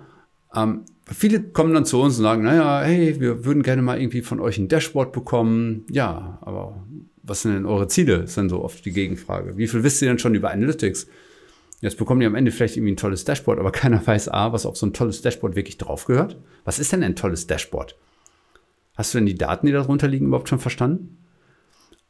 ähm, 0.55 0.87
viele 1.14 1.42
kommen 1.42 1.75
dann 1.75 1.85
zu 1.85 2.01
uns 2.01 2.16
und 2.18 2.22
sagen, 2.22 2.42
naja, 2.42 2.83
hey, 2.83 3.20
wir 3.20 3.44
würden 3.44 3.62
gerne 3.62 3.83
mal 3.83 4.01
irgendwie 4.01 4.22
von 4.22 4.40
euch 4.40 4.59
ein 4.59 4.68
Dashboard 4.68 5.12
bekommen. 5.12 5.85
Ja, 5.90 6.38
aber 6.42 6.85
was 7.22 7.42
sind 7.42 7.55
denn 7.55 7.66
eure 7.66 7.88
Ziele? 7.88 8.22
Ist 8.22 8.37
dann 8.37 8.48
so 8.48 8.62
oft 8.62 8.85
die 8.85 8.92
Gegenfrage. 8.92 9.57
Wie 9.57 9.66
viel 9.66 9.83
wisst 9.83 10.03
ihr 10.03 10.09
denn 10.09 10.18
schon 10.18 10.35
über 10.35 10.51
Analytics? 10.51 11.07
Jetzt 11.81 11.98
bekommen 11.98 12.20
die 12.20 12.27
am 12.27 12.37
Ende 12.37 12.53
vielleicht 12.53 12.77
irgendwie 12.77 12.92
ein 12.92 12.96
tolles 12.96 13.25
Dashboard, 13.25 13.59
aber 13.59 13.72
keiner 13.72 14.05
weiß 14.07 14.29
A, 14.29 14.53
was 14.53 14.66
auf 14.66 14.77
so 14.77 14.87
ein 14.87 14.92
tolles 14.92 15.22
Dashboard 15.22 15.57
wirklich 15.57 15.79
drauf 15.79 16.05
gehört. 16.05 16.37
Was 16.64 16.79
ist 16.79 16.92
denn 16.92 17.03
ein 17.03 17.16
tolles 17.16 17.46
Dashboard? 17.46 17.96
Hast 18.94 19.14
du 19.14 19.18
denn 19.18 19.27
die 19.27 19.38
Daten, 19.38 19.66
die 19.66 19.72
darunter 19.72 20.07
liegen, 20.07 20.27
überhaupt 20.27 20.48
schon 20.48 20.59
verstanden? 20.59 21.18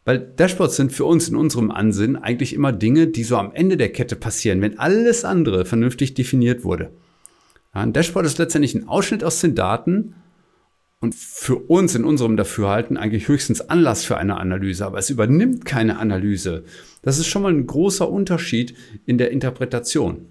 Weil 0.05 0.19
Dashboards 0.19 0.77
sind 0.77 0.93
für 0.93 1.05
uns 1.05 1.29
in 1.29 1.37
unserem 1.37 1.71
Ansinnen 1.71 2.17
eigentlich 2.17 2.55
immer 2.55 2.73
Dinge, 2.73 3.07
die 3.07 3.23
so 3.23 3.37
am 3.37 3.53
Ende 3.53 3.77
der 3.77 3.93
Kette 3.93 4.17
passieren, 4.17 4.61
wenn 4.61 4.79
alles 4.79 5.25
andere 5.25 5.65
vernünftig 5.65 6.15
definiert 6.15 6.65
wurde. 6.65 6.91
Ein 7.73 7.93
Dashboard 7.93 8.27
ist 8.27 8.39
letztendlich 8.39 8.75
ein 8.75 8.87
Ausschnitt 8.87 9.25
aus 9.25 9.41
den 9.41 9.55
Daten 9.55 10.15
und 11.01 11.15
für 11.15 11.57
uns 11.57 11.95
in 11.95 12.05
unserem 12.05 12.37
Dafürhalten 12.37 12.97
eigentlich 12.97 13.29
höchstens 13.29 13.63
Anlass 13.63 14.05
für 14.05 14.19
eine 14.19 14.37
Analyse, 14.39 14.87
aber 14.87 14.99
es 14.99 15.11
übernimmt 15.11 15.65
keine 15.65 15.99
Analyse. 15.99 16.65
Das 17.01 17.19
ist 17.19 17.27
schon 17.27 17.43
mal 17.43 17.53
ein 17.53 17.67
großer 17.67 18.09
Unterschied 18.09 18.77
in 19.07 19.19
der 19.19 19.31
Interpretation. 19.31 20.27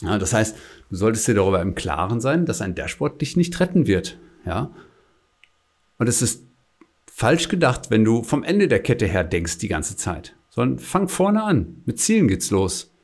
Ja, 0.00 0.16
das 0.16 0.32
heißt, 0.32 0.56
du 0.88 0.96
solltest 0.96 1.28
dir 1.28 1.34
darüber 1.34 1.60
im 1.60 1.74
Klaren 1.74 2.20
sein, 2.20 2.46
dass 2.46 2.62
ein 2.62 2.74
Dashboard 2.74 3.20
dich 3.20 3.36
nicht 3.36 3.60
retten 3.60 3.86
wird. 3.86 4.18
Ja? 4.46 4.70
Und 5.98 6.08
es 6.08 6.22
ist 6.22 6.44
falsch 7.12 7.48
gedacht, 7.48 7.90
wenn 7.90 8.04
du 8.04 8.22
vom 8.22 8.42
Ende 8.42 8.68
der 8.68 8.80
Kette 8.82 9.06
her 9.06 9.24
denkst 9.24 9.58
die 9.58 9.68
ganze 9.68 9.96
Zeit. 9.96 10.34
Sondern 10.48 10.78
fang 10.78 11.08
vorne 11.08 11.42
an. 11.42 11.82
Mit 11.84 12.00
Zielen 12.00 12.28
geht's 12.28 12.50
los. 12.50 12.94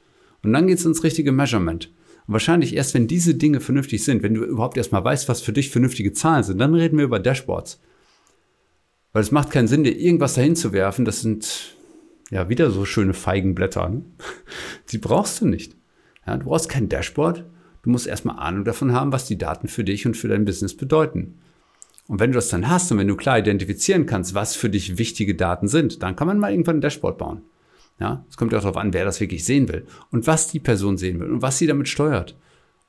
Und 0.42 0.54
dann 0.54 0.66
geht's 0.66 0.86
ins 0.86 1.04
richtige 1.04 1.32
Measurement. 1.32 1.90
Und 2.26 2.32
wahrscheinlich 2.32 2.74
erst, 2.74 2.94
wenn 2.94 3.06
diese 3.06 3.34
Dinge 3.34 3.60
vernünftig 3.60 4.04
sind, 4.04 4.22
wenn 4.22 4.34
du 4.34 4.44
überhaupt 4.44 4.76
erstmal 4.76 5.04
weißt, 5.04 5.28
was 5.28 5.40
für 5.40 5.52
dich 5.52 5.70
vernünftige 5.70 6.12
Zahlen 6.12 6.42
sind, 6.42 6.58
dann 6.58 6.74
reden 6.74 6.98
wir 6.98 7.04
über 7.04 7.20
Dashboards. 7.20 7.80
Weil 9.12 9.22
es 9.22 9.32
macht 9.32 9.50
keinen 9.50 9.68
Sinn, 9.68 9.84
dir 9.84 9.96
irgendwas 9.96 10.34
dahin 10.34 10.56
zu 10.56 10.72
werfen. 10.72 11.04
Das 11.04 11.22
sind 11.22 11.76
ja 12.30 12.48
wieder 12.48 12.70
so 12.70 12.84
schöne 12.84 13.14
Feigenblätter. 13.14 13.88
Ne? 13.88 14.02
Die 14.90 14.98
brauchst 14.98 15.40
du 15.40 15.46
nicht. 15.46 15.76
Ja, 16.26 16.36
du 16.36 16.46
brauchst 16.46 16.68
kein 16.68 16.88
Dashboard. 16.88 17.44
Du 17.82 17.90
musst 17.90 18.08
erstmal 18.08 18.38
Ahnung 18.38 18.64
davon 18.64 18.92
haben, 18.92 19.12
was 19.12 19.26
die 19.26 19.38
Daten 19.38 19.68
für 19.68 19.84
dich 19.84 20.06
und 20.06 20.16
für 20.16 20.26
dein 20.26 20.44
Business 20.44 20.76
bedeuten. 20.76 21.38
Und 22.08 22.18
wenn 22.18 22.32
du 22.32 22.34
das 22.34 22.48
dann 22.48 22.68
hast 22.68 22.90
und 22.90 22.98
wenn 22.98 23.06
du 23.06 23.14
klar 23.14 23.38
identifizieren 23.38 24.06
kannst, 24.06 24.34
was 24.34 24.56
für 24.56 24.68
dich 24.68 24.98
wichtige 24.98 25.36
Daten 25.36 25.68
sind, 25.68 26.02
dann 26.02 26.16
kann 26.16 26.26
man 26.26 26.40
mal 26.40 26.50
irgendwann 26.50 26.78
ein 26.78 26.80
Dashboard 26.80 27.16
bauen. 27.16 27.42
Ja, 27.98 28.24
es 28.28 28.36
kommt 28.36 28.52
ja 28.52 28.58
auch 28.58 28.62
darauf 28.62 28.76
an, 28.76 28.92
wer 28.92 29.04
das 29.04 29.20
wirklich 29.20 29.44
sehen 29.44 29.68
will 29.68 29.86
und 30.10 30.26
was 30.26 30.48
die 30.48 30.60
Person 30.60 30.98
sehen 30.98 31.18
will 31.20 31.30
und 31.30 31.42
was 31.42 31.58
sie 31.58 31.66
damit 31.66 31.88
steuert 31.88 32.36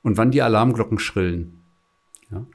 und 0.02 0.18
wann 0.18 0.32
die 0.32 0.42
Alarmglocken 0.42 1.00
schrillen. 1.00 1.62
Ja. 2.30 2.46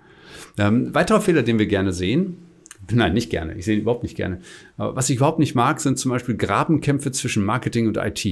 Ähm, 0.59 0.95
weiterer 0.95 1.21
Fehler, 1.21 1.43
den 1.43 1.59
wir 1.59 1.67
gerne 1.67 1.93
sehen, 1.93 2.37
nein, 2.91 3.15
nicht 3.15 3.31
gerne, 3.31 3.55
ich 3.55 3.65
sehe 3.65 3.77
ihn 3.77 3.83
überhaupt 3.83 4.03
nicht 4.03 4.17
gerne, 4.17 4.41
aber 4.77 4.97
was 4.97 5.09
ich 5.09 5.17
überhaupt 5.17 5.39
nicht 5.39 5.55
mag, 5.55 5.81
sind 5.81 5.99
zum 5.99 6.11
Beispiel 6.11 6.37
Grabenkämpfe 6.37 7.11
zwischen 7.13 7.45
Marketing 7.45 7.89
und 7.89 7.97
IT. 7.97 8.27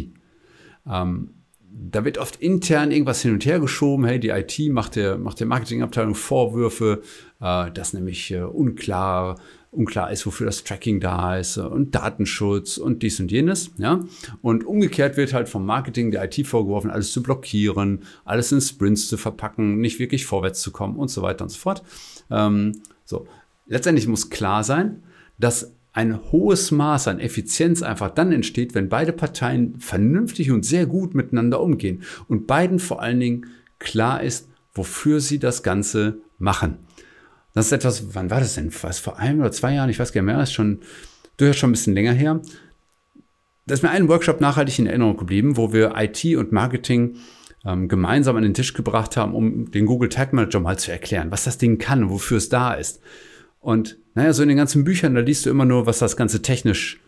Ähm, 0.87 1.30
da 1.72 2.04
wird 2.04 2.18
oft 2.18 2.37
intern 2.37 2.90
irgendwas 2.90 3.22
hin 3.22 3.33
und 3.33 3.46
her 3.46 3.61
geschoben. 3.61 4.04
Hey, 4.04 4.18
die 4.18 4.30
IT 4.30 4.59
macht 4.70 4.96
der, 4.96 5.18
macht 5.18 5.40
der 5.40 5.46
Marketingabteilung 5.46 6.14
Vorwürfe, 6.14 7.02
äh, 7.40 7.70
dass 7.70 7.92
nämlich 7.92 8.30
äh, 8.33 8.42
unklar 8.42 9.38
unklar 9.70 10.11
ist, 10.11 10.26
wofür 10.26 10.46
das 10.46 10.64
Tracking 10.64 10.98
da 11.00 11.37
ist 11.37 11.56
und 11.56 11.94
Datenschutz 11.94 12.76
und 12.76 13.02
dies 13.02 13.20
und 13.20 13.30
jenes. 13.30 13.70
Ja? 13.78 14.04
Und 14.42 14.64
umgekehrt 14.64 15.16
wird 15.16 15.33
halt 15.33 15.48
vom 15.48 15.64
Marketing 15.64 16.11
der 16.11 16.24
IT 16.24 16.46
vorgeworfen, 16.46 16.90
alles 16.90 17.12
zu 17.12 17.22
blockieren, 17.22 18.02
alles 18.24 18.50
in 18.52 18.61
Sprints 18.61 19.09
zu 19.09 19.16
verpacken, 19.16 19.80
nicht 19.80 19.98
wirklich 19.98 20.26
vorwärts 20.26 20.61
zu 20.61 20.72
kommen 20.72 20.96
und 20.96 21.09
so 21.09 21.22
weiter 21.22 21.44
und 21.44 21.50
so 21.50 21.59
fort. 21.59 21.83
Ähm, 22.30 22.83
so. 23.04 23.26
Letztendlich 23.66 24.09
muss 24.09 24.30
klar 24.30 24.64
sein, 24.64 25.04
dass 25.38 25.72
ein 25.92 26.20
hohes 26.33 26.70
Maß 26.70 27.09
an 27.09 27.20
Effizienz 27.20 27.83
einfach 27.83 28.11
dann 28.11 28.33
entsteht, 28.33 28.74
wenn 28.74 28.88
beide 28.88 29.12
Parteien 29.12 29.78
vernünftig 29.78 30.50
und 30.50 30.64
sehr 30.64 30.87
gut 30.87 31.14
miteinander 31.14 31.61
umgehen 31.61 32.02
und 32.28 32.46
beiden 32.46 32.78
vor 32.78 33.02
allen 33.02 33.20
Dingen 33.20 33.46
klar 33.78 34.22
ist, 34.22 34.48
wofür 34.72 35.20
sie 35.20 35.38
das 35.38 35.62
Ganze 35.62 36.18
machen. 36.38 36.78
Das 37.52 37.66
ist 37.66 37.72
etwas, 37.72 38.14
wann 38.14 38.30
war 38.30 38.40
das 38.40 38.54
denn? 38.54 38.72
Was, 38.82 38.98
vor 38.98 39.18
einem 39.18 39.40
oder 39.40 39.52
zwei 39.52 39.74
Jahren? 39.74 39.90
Ich 39.90 39.98
weiß 39.98 40.12
gar 40.12 40.22
nicht 40.22 40.32
mehr, 40.32 40.42
ist 40.42 40.52
schon 40.52 40.80
durchaus 41.36 41.56
schon 41.56 41.70
ein 41.70 41.72
bisschen 41.72 41.94
länger 41.94 42.12
her. 42.12 42.40
Da 43.66 43.74
ist 43.74 43.82
mir 43.82 43.90
ein 43.90 44.08
Workshop 44.08 44.40
nachhaltig 44.40 44.78
in 44.78 44.86
Erinnerung 44.86 45.16
geblieben, 45.16 45.56
wo 45.56 45.72
wir 45.72 45.94
IT 45.96 46.24
und 46.36 46.52
Marketing 46.52 47.16
ähm, 47.64 47.88
gemeinsam 47.88 48.36
an 48.36 48.42
den 48.42 48.54
Tisch 48.54 48.72
gebracht 48.72 49.16
haben, 49.16 49.34
um 49.34 49.70
den 49.70 49.86
Google 49.86 50.08
Tag 50.08 50.32
Manager 50.32 50.60
mal 50.60 50.78
zu 50.78 50.90
erklären, 50.90 51.30
was 51.30 51.44
das 51.44 51.58
Ding 51.58 51.78
kann 51.78 52.10
wofür 52.10 52.38
es 52.38 52.48
da 52.48 52.74
ist. 52.74 53.00
Und 53.60 53.98
naja, 54.14 54.32
so 54.32 54.42
in 54.42 54.48
den 54.48 54.56
ganzen 54.56 54.84
Büchern, 54.84 55.14
da 55.14 55.20
liest 55.20 55.46
du 55.46 55.50
immer 55.50 55.64
nur, 55.64 55.86
was 55.86 55.98
das 55.98 56.16
Ganze 56.16 56.42
technisch 56.42 57.00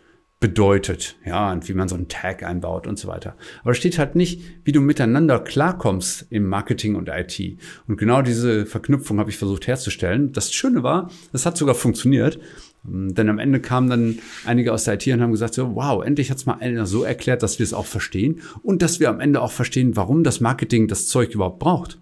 bedeutet, 0.43 1.17
ja, 1.25 1.51
und 1.53 1.67
wie 1.69 1.73
man 1.73 1.89
so 1.89 1.95
einen 1.95 2.09
Tag 2.09 2.43
einbaut 2.43 2.87
und 2.87 2.99
so 2.99 3.09
weiter. 3.09 3.35
Aber 3.63 3.73
steht 3.73 3.99
halt 3.99 4.17
nicht, 4.17 4.43
wie 4.65 4.73
du 4.73 4.83
miteinander 4.83 5.39
klarkommst 5.39 6.27
im 6.29 6.47
Marketing 6.47 6.97
und 6.97 7.09
IT. 7.09 7.57
Und 7.89 7.97
genau 7.97 8.21
diese 8.21 8.67
Verknüpfung 8.67 9.19
habe 9.19 9.31
ich 9.31 9.39
versucht 9.39 9.67
herzustellen. 9.67 10.33
Das 10.33 10.53
Schöne 10.53 10.83
war, 10.83 11.11
es 11.33 11.47
hat 11.47 11.57
sogar 11.57 11.75
funktioniert. 11.75 12.39
Denn 12.85 13.29
am 13.29 13.39
Ende 13.39 13.61
kamen 13.61 13.89
dann 13.89 14.19
einige 14.45 14.73
aus 14.73 14.85
der 14.85 14.95
IT 14.95 15.07
und 15.07 15.23
haben 15.23 15.31
gesagt, 15.31 15.55
so, 15.55 15.77
wow, 15.77 16.05
endlich 16.05 16.31
hat 16.31 16.39
es 16.39 16.47
mal 16.47 16.59
einer 16.59 16.85
so 16.85 17.05
erklärt, 17.05 17.45
dass 17.45 17.61
wir 17.61 17.65
es 17.65 17.73
auch 17.73 17.87
verstehen 17.87 18.41
und 18.65 18.83
dass 18.83 18.99
wir 18.99 19.09
am 19.09 19.21
Ende 19.21 19.41
auch 19.41 19.53
verstehen, 19.53 19.95
warum 19.95 20.25
das 20.25 20.41
Marketing 20.41 20.89
das 20.89 21.07
Zeug 21.07 21.33
überhaupt 21.33 21.61
braucht. 21.61 21.99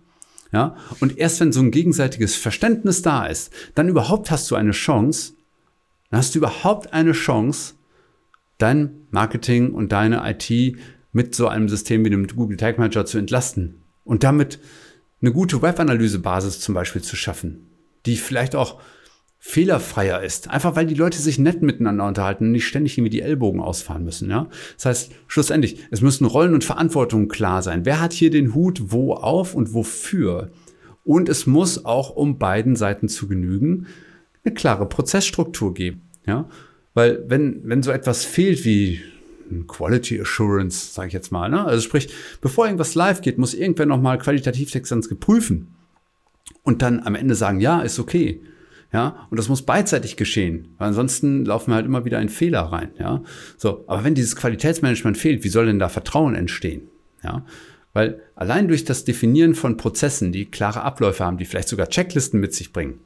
Ja, 0.53 0.77
und 0.99 1.19
erst 1.19 1.39
wenn 1.41 1.53
so 1.53 1.61
ein 1.61 1.71
gegenseitiges 1.71 2.35
Verständnis 2.35 3.03
da 3.03 3.27
ist, 3.27 3.53
dann 3.75 3.89
überhaupt 3.89 4.31
hast 4.31 4.51
du 4.51 4.57
eine 4.57 4.73
Chance, 4.73 5.35
dann 6.11 6.19
hast 6.19 6.35
du 6.35 6.39
überhaupt 6.39 6.93
eine 6.93 7.13
Chance, 7.13 7.75
dein 8.63 9.07
Marketing 9.11 9.73
und 9.73 9.93
deine 9.93 10.23
IT 10.25 10.77
mit 11.13 11.35
so 11.35 11.49
einem 11.49 11.69
System 11.69 12.05
wie 12.05 12.11
dem 12.11 12.27
Google 12.27 12.57
Tag 12.57 12.79
Manager 12.79 13.05
zu 13.05 13.19
entlasten 13.19 13.83
und 14.05 14.23
damit 14.23 14.59
eine 15.21 15.33
gute 15.33 15.61
Webanalysebasis 15.63 16.61
zum 16.61 16.75
Beispiel 16.75 17.03
zu 17.03 17.17
schaffen, 17.17 17.67
die 18.07 18.17
vielleicht 18.17 18.55
auch 18.55 18.81
fehlerfreier 19.39 20.23
ist. 20.23 20.51
Einfach 20.51 20.77
weil 20.77 20.87
die 20.87 20.95
Leute 20.95 21.19
sich 21.19 21.39
nett 21.39 21.63
miteinander 21.63 22.07
unterhalten 22.07 22.45
und 22.45 22.53
nicht 22.53 22.67
ständig 22.67 22.99
irgendwie 22.99 23.11
die 23.11 23.23
Ellbogen 23.23 23.61
ausfahren 23.61 24.05
müssen. 24.05 24.31
Ja? 24.31 24.49
Das 24.77 24.87
heißt, 24.87 25.13
schlussendlich, 25.27 25.87
es 25.91 26.03
müssen 26.03 26.27
Rollen 26.27 26.53
und 26.53 26.63
Verantwortungen 26.63 27.29
klar 27.29 27.63
sein. 27.63 27.87
Wer 27.87 28.01
hat 28.01 28.13
hier 28.13 28.31
den 28.31 28.55
Hut 28.55 28.83
wo 28.93 29.15
auf 29.15 29.55
und 29.55 29.73
wofür? 29.73 30.53
Und 31.05 31.31
es 31.31 31.47
muss 31.47 31.87
auch, 31.87 32.11
um 32.11 32.39
beiden 32.39 32.77
Seiten 32.77 33.09
zu 33.09 33.29
genügen, 33.29 33.87
eine 34.45 34.55
klare 34.55 34.87
Prozessstruktur 34.87 35.73
geben. 35.73 36.03
Ja? 36.27 36.49
Weil 37.01 37.25
wenn, 37.29 37.63
wenn 37.65 37.83
so 37.83 37.93
etwas 37.93 38.27
fehlt 38.27 38.67
wie 38.67 39.01
Quality 39.69 40.21
Assurance, 40.21 40.93
sage 40.93 41.09
ich 41.09 41.15
jetzt 41.15 41.33
mal, 41.33 41.49
ne? 41.49 41.65
also 41.65 41.81
sprich, 41.81 42.13
bevor 42.43 42.67
irgendwas 42.67 42.95
live 42.95 43.23
geht, 43.23 43.39
muss 43.39 43.55
irgendwer 43.55 43.87
nochmal 43.87 44.19
qualitativ 44.19 44.71
Textanz 44.71 45.09
geprüfen 45.09 45.75
und 46.63 46.83
dann 46.83 47.01
am 47.01 47.15
Ende 47.15 47.35
sagen, 47.35 47.59
ja, 47.59 47.81
ist 47.81 47.99
okay. 47.99 48.43
Ja, 48.93 49.27
und 49.31 49.39
das 49.39 49.49
muss 49.49 49.63
beidseitig 49.63 50.17
geschehen, 50.17 50.75
weil 50.77 50.89
ansonsten 50.89 51.47
laufen 51.47 51.71
wir 51.71 51.77
halt 51.77 51.87
immer 51.87 52.05
wieder 52.05 52.21
in 52.21 52.29
Fehler 52.29 52.65
rein. 52.65 52.91
Ja, 52.99 53.23
so. 53.57 53.83
Aber 53.87 54.05
wenn 54.05 54.15
dieses 54.15 54.37
Qualitätsmanagement 54.37 55.17
fehlt, 55.17 55.43
wie 55.43 55.49
soll 55.49 55.65
denn 55.65 55.79
da 55.79 55.89
Vertrauen 55.89 56.35
entstehen? 56.35 56.83
Ja, 57.25 57.47
weil 57.95 58.21
allein 58.35 58.69
durch 58.69 58.85
das 58.85 59.05
Definieren 59.05 59.55
von 59.55 59.79
Prozessen, 59.79 60.33
die 60.33 60.51
klare 60.51 60.83
Abläufe 60.83 61.25
haben, 61.25 61.39
die 61.39 61.47
vielleicht 61.47 61.69
sogar 61.69 61.89
Checklisten 61.89 62.41
mit 62.41 62.53
sich 62.53 62.75
bringen, 62.75 63.01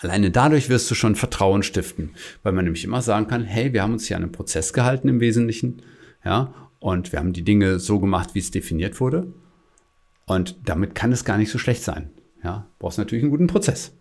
Alleine 0.00 0.30
dadurch 0.30 0.68
wirst 0.68 0.90
du 0.90 0.94
schon 0.94 1.16
Vertrauen 1.16 1.62
stiften, 1.62 2.10
weil 2.42 2.52
man 2.52 2.64
nämlich 2.64 2.84
immer 2.84 3.02
sagen 3.02 3.26
kann, 3.26 3.44
hey, 3.44 3.72
wir 3.72 3.82
haben 3.82 3.94
uns 3.94 4.06
hier 4.06 4.16
an 4.16 4.22
einen 4.22 4.32
Prozess 4.32 4.72
gehalten 4.72 5.08
im 5.08 5.20
Wesentlichen, 5.20 5.82
ja, 6.24 6.54
und 6.78 7.10
wir 7.10 7.18
haben 7.18 7.32
die 7.32 7.42
Dinge 7.42 7.80
so 7.80 7.98
gemacht, 7.98 8.34
wie 8.34 8.38
es 8.38 8.52
definiert 8.52 9.00
wurde. 9.00 9.32
Und 10.26 10.56
damit 10.64 10.94
kann 10.94 11.10
es 11.10 11.24
gar 11.24 11.38
nicht 11.38 11.50
so 11.50 11.58
schlecht 11.58 11.82
sein. 11.82 12.10
Ja, 12.44 12.68
brauchst 12.78 12.98
natürlich 12.98 13.24
einen 13.24 13.32
guten 13.32 13.48
Prozess, 13.48 13.96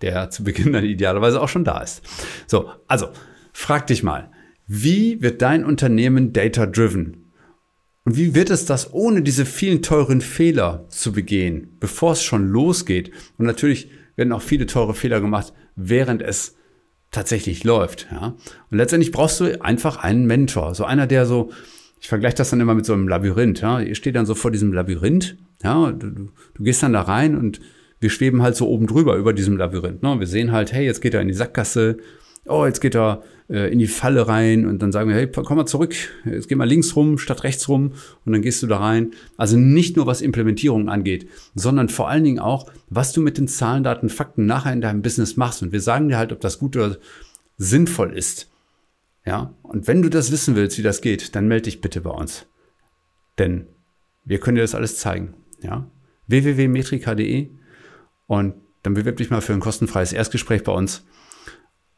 der 0.00 0.30
zu 0.30 0.42
Beginn 0.42 0.72
dann 0.72 0.84
idealerweise 0.84 1.40
auch 1.40 1.48
schon 1.48 1.64
da 1.64 1.80
ist. 1.80 2.02
So, 2.46 2.70
also 2.88 3.08
frag 3.52 3.86
dich 3.86 4.02
mal, 4.02 4.30
wie 4.66 5.22
wird 5.22 5.42
dein 5.42 5.64
Unternehmen 5.64 6.32
data-driven? 6.32 7.26
Und 8.04 8.16
wie 8.16 8.34
wird 8.34 8.50
es 8.50 8.66
das 8.66 8.92
ohne 8.92 9.22
diese 9.22 9.44
vielen 9.44 9.82
teuren 9.82 10.20
Fehler 10.20 10.86
zu 10.88 11.12
begehen, 11.12 11.76
bevor 11.78 12.12
es 12.12 12.22
schon 12.22 12.48
losgeht? 12.48 13.12
Und 13.36 13.46
natürlich 13.46 13.90
werden 14.16 14.32
auch 14.32 14.42
viele 14.42 14.66
teure 14.66 14.94
Fehler 14.94 15.20
gemacht, 15.20 15.52
während 15.76 16.22
es 16.22 16.56
tatsächlich 17.10 17.64
läuft. 17.64 18.08
Ja? 18.10 18.34
Und 18.70 18.78
letztendlich 18.78 19.12
brauchst 19.12 19.40
du 19.40 19.62
einfach 19.62 19.98
einen 19.98 20.26
Mentor, 20.26 20.74
so 20.74 20.84
einer, 20.84 21.06
der 21.06 21.26
so, 21.26 21.50
ich 22.00 22.08
vergleiche 22.08 22.36
das 22.36 22.50
dann 22.50 22.60
immer 22.60 22.74
mit 22.74 22.86
so 22.86 22.92
einem 22.92 23.08
Labyrinth. 23.08 23.60
Ja? 23.60 23.80
Ihr 23.80 23.94
steht 23.94 24.16
dann 24.16 24.26
so 24.26 24.34
vor 24.34 24.50
diesem 24.50 24.72
Labyrinth, 24.72 25.36
ja, 25.62 25.90
du, 25.92 26.10
du, 26.10 26.30
du 26.54 26.62
gehst 26.62 26.82
dann 26.82 26.92
da 26.92 27.02
rein 27.02 27.36
und 27.36 27.60
wir 27.98 28.10
schweben 28.10 28.42
halt 28.42 28.56
so 28.56 28.68
oben 28.68 28.86
drüber 28.86 29.16
über 29.16 29.32
diesem 29.32 29.56
Labyrinth. 29.56 30.02
Ne? 30.02 30.18
Wir 30.18 30.26
sehen 30.26 30.52
halt, 30.52 30.72
hey, 30.72 30.84
jetzt 30.84 31.00
geht 31.00 31.14
er 31.14 31.22
in 31.22 31.28
die 31.28 31.34
Sackgasse, 31.34 31.96
oh, 32.46 32.66
jetzt 32.66 32.80
geht 32.80 32.94
er 32.94 33.22
äh, 33.48 33.72
in 33.72 33.78
die 33.78 33.86
Falle 33.86 34.28
rein 34.28 34.66
und 34.66 34.80
dann 34.82 34.92
sagen 34.92 35.08
wir, 35.08 35.16
hey, 35.16 35.30
komm 35.30 35.56
mal 35.56 35.66
zurück, 35.66 35.94
jetzt 36.24 36.48
geh 36.48 36.54
mal 36.54 36.64
links 36.64 36.96
rum 36.96 37.18
statt 37.18 37.44
rechts 37.44 37.68
rum 37.68 37.92
und 38.24 38.32
dann 38.32 38.42
gehst 38.42 38.62
du 38.62 38.66
da 38.66 38.78
rein. 38.78 39.12
Also 39.36 39.56
nicht 39.56 39.96
nur 39.96 40.06
was 40.06 40.20
Implementierung 40.20 40.88
angeht, 40.88 41.28
sondern 41.54 41.88
vor 41.88 42.08
allen 42.08 42.24
Dingen 42.24 42.38
auch, 42.38 42.70
was 42.88 43.12
du 43.12 43.20
mit 43.20 43.38
den 43.38 43.48
Zahlen, 43.48 43.84
Daten, 43.84 44.08
Fakten 44.08 44.46
nachher 44.46 44.72
in 44.72 44.80
deinem 44.80 45.02
Business 45.02 45.36
machst. 45.36 45.62
Und 45.62 45.72
wir 45.72 45.80
sagen 45.80 46.08
dir 46.08 46.18
halt, 46.18 46.32
ob 46.32 46.40
das 46.40 46.58
gut 46.58 46.76
oder 46.76 46.98
sinnvoll 47.56 48.16
ist. 48.16 48.50
Ja, 49.24 49.54
und 49.62 49.88
wenn 49.88 50.02
du 50.02 50.08
das 50.08 50.30
wissen 50.30 50.54
willst, 50.54 50.78
wie 50.78 50.82
das 50.82 51.00
geht, 51.00 51.34
dann 51.34 51.48
melde 51.48 51.64
dich 51.64 51.80
bitte 51.80 52.00
bei 52.00 52.10
uns. 52.10 52.46
Denn 53.38 53.66
wir 54.24 54.38
können 54.38 54.56
dir 54.56 54.62
das 54.62 54.74
alles 54.74 54.98
zeigen. 54.98 55.34
Ja, 55.62 55.90
www.metrika.de 56.28 57.48
und 58.26 58.54
dann 58.82 58.94
bewirb 58.94 59.16
dich 59.16 59.30
mal 59.30 59.40
für 59.40 59.52
ein 59.52 59.60
kostenfreies 59.60 60.12
Erstgespräch 60.12 60.62
bei 60.62 60.72
uns. 60.72 61.04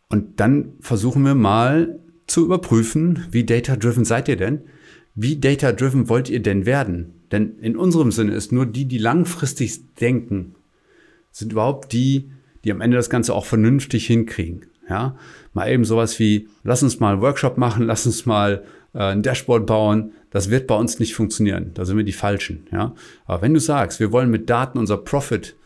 Und 0.09 0.41
dann 0.41 0.75
versuchen 0.81 1.25
wir 1.25 1.35
mal 1.35 1.99
zu 2.27 2.45
überprüfen, 2.45 3.27
wie 3.31 3.45
data-driven 3.45 4.05
seid 4.05 4.29
ihr 4.29 4.37
denn? 4.37 4.63
Wie 5.15 5.37
data-driven 5.37 6.09
wollt 6.09 6.31
ihr 6.31 6.41
denn 6.41 6.67
werden? 6.67 7.15
Denn 7.33 7.59
in 7.59 7.77
unserem 7.77 8.13
Sinne 8.13 8.33
ist 8.33 8.53
nur 8.53 8.67
die, 8.67 8.87
die 8.87 8.99
langfristig 8.99 9.95
denken, 9.97 10.55
sind 11.31 11.53
überhaupt 11.53 11.93
die, 11.93 12.31
die 12.65 12.73
am 12.73 12.81
Ende 12.81 12.97
das 12.97 13.11
Ganze 13.11 13.35
auch 13.35 13.45
vernünftig 13.45 14.07
hinkriegen. 14.07 14.67
Ja, 14.89 15.17
mal 15.53 15.71
eben 15.71 15.85
sowas 15.85 16.19
wie, 16.19 16.49
lass 16.65 16.83
uns 16.83 16.99
mal 16.99 17.13
einen 17.13 17.21
Workshop 17.21 17.59
machen, 17.59 17.85
lass 17.85 18.07
uns 18.07 18.25
mal 18.25 18.65
äh, 18.95 19.13
ein 19.13 19.23
Dashboard 19.23 19.67
bauen. 19.67 20.13
Das 20.31 20.51
wird 20.51 20.67
bei 20.67 20.75
uns 20.75 20.99
nicht 20.99 21.15
funktionieren. 21.15 21.73
Da 21.75 21.85
sind 21.85 21.99
wir 21.99 22.05
die 22.05 22.13
Falschen. 22.13 22.67
Ja, 22.73 22.95
aber 23.27 23.43
wenn 23.43 23.53
du 23.53 23.61
sagst, 23.61 24.01
wir 24.01 24.13
wollen 24.13 24.31
mit 24.31 24.49
Daten 24.49 24.79
unser 24.79 24.97
Profit, 24.97 25.57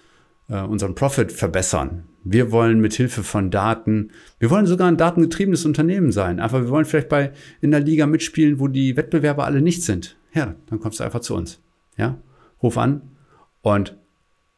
unseren 0.48 0.94
Profit 0.94 1.32
verbessern, 1.32 2.04
wir 2.24 2.52
wollen 2.52 2.80
mit 2.80 2.94
Hilfe 2.94 3.22
von 3.22 3.50
Daten, 3.50 4.10
wir 4.38 4.50
wollen 4.50 4.66
sogar 4.66 4.88
ein 4.88 4.96
datengetriebenes 4.96 5.64
Unternehmen 5.64 6.12
sein. 6.12 6.40
Einfach, 6.40 6.60
wir 6.60 6.68
wollen 6.68 6.84
vielleicht 6.84 7.08
bei 7.08 7.32
in 7.60 7.70
der 7.70 7.80
Liga 7.80 8.06
mitspielen, 8.06 8.60
wo 8.60 8.68
die 8.68 8.96
Wettbewerber 8.96 9.44
alle 9.44 9.62
nicht 9.62 9.82
sind. 9.82 10.16
Ja, 10.34 10.54
dann 10.66 10.80
kommst 10.80 11.00
du 11.00 11.04
einfach 11.04 11.20
zu 11.20 11.34
uns. 11.34 11.60
Ja, 11.96 12.18
ruf 12.62 12.78
an 12.78 13.02
und 13.62 13.96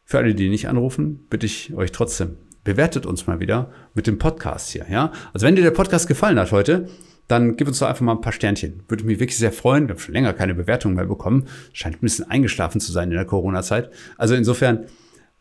für 0.05 0.19
alle, 0.19 0.35
die 0.35 0.49
nicht 0.51 0.69
anrufen, 0.69 1.27
bitte 1.31 1.47
ich 1.47 1.73
euch 1.75 1.93
trotzdem, 1.93 2.37
bewertet 2.65 3.07
uns 3.07 3.27
mal 3.27 3.41
wieder 3.41 3.71
mit 3.95 4.07
dem 4.07 4.19
Podcast 4.19 4.71
hier. 4.71 4.87
Ja, 4.91 5.13
also 5.33 5.47
wenn 5.47 5.57
dir 5.57 5.63
der 5.63 5.71
Podcast 5.71 6.09
gefallen 6.09 6.39
hat 6.39 6.53
heute, 6.53 6.89
dann 7.29 7.57
gib 7.57 7.69
uns 7.69 7.79
doch 7.79 7.89
einfach 7.89 8.03
mal 8.03 8.13
ein 8.13 8.21
paar 8.21 8.33
Sternchen. 8.33 8.83
Würde 8.89 9.05
mich 9.05 9.19
wirklich 9.19 9.39
sehr 9.39 9.53
freuen. 9.53 9.89
Wir 9.89 9.95
haben 9.95 10.01
schon 10.01 10.13
länger 10.15 10.35
keine 10.35 10.55
Bewertung 10.55 10.95
mehr 10.95 11.07
bekommen. 11.07 11.47
Scheint 11.73 11.97
ein 11.97 12.01
bisschen 12.01 12.31
eingeschlafen 12.31 12.81
zu 12.81 12.93
sein 12.93 13.11
in 13.11 13.17
der 13.17 13.25
Corona-Zeit. 13.25 13.91
Also 14.19 14.35
insofern, 14.35 14.85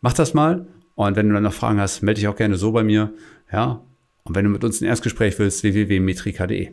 mach 0.04 0.12
das 0.12 0.34
mal 0.34 0.68
und 0.94 1.16
wenn 1.16 1.28
du 1.28 1.34
dann 1.34 1.42
noch 1.42 1.54
Fragen 1.54 1.80
hast, 1.80 2.02
melde 2.02 2.20
dich 2.20 2.28
auch 2.28 2.36
gerne 2.36 2.56
so 2.56 2.72
bei 2.72 2.84
mir. 2.84 3.14
Ja. 3.50 3.82
Und 4.22 4.34
wenn 4.34 4.44
du 4.44 4.50
mit 4.50 4.62
uns 4.62 4.80
ein 4.80 4.84
Erstgespräch 4.84 5.38
willst, 5.38 5.62
www.metrika.de. 5.62 6.72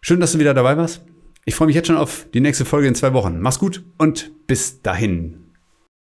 Schön, 0.00 0.18
dass 0.18 0.32
du 0.32 0.38
wieder 0.38 0.54
dabei 0.54 0.78
warst. 0.78 1.04
Ich 1.44 1.54
freue 1.54 1.66
mich 1.66 1.76
jetzt 1.76 1.88
schon 1.88 1.98
auf 1.98 2.26
die 2.32 2.40
nächste 2.40 2.64
Folge 2.64 2.88
in 2.88 2.94
zwei 2.94 3.12
Wochen. 3.12 3.40
Mach's 3.40 3.58
gut 3.58 3.84
und 3.98 4.32
bis 4.46 4.80
dahin. 4.80 5.39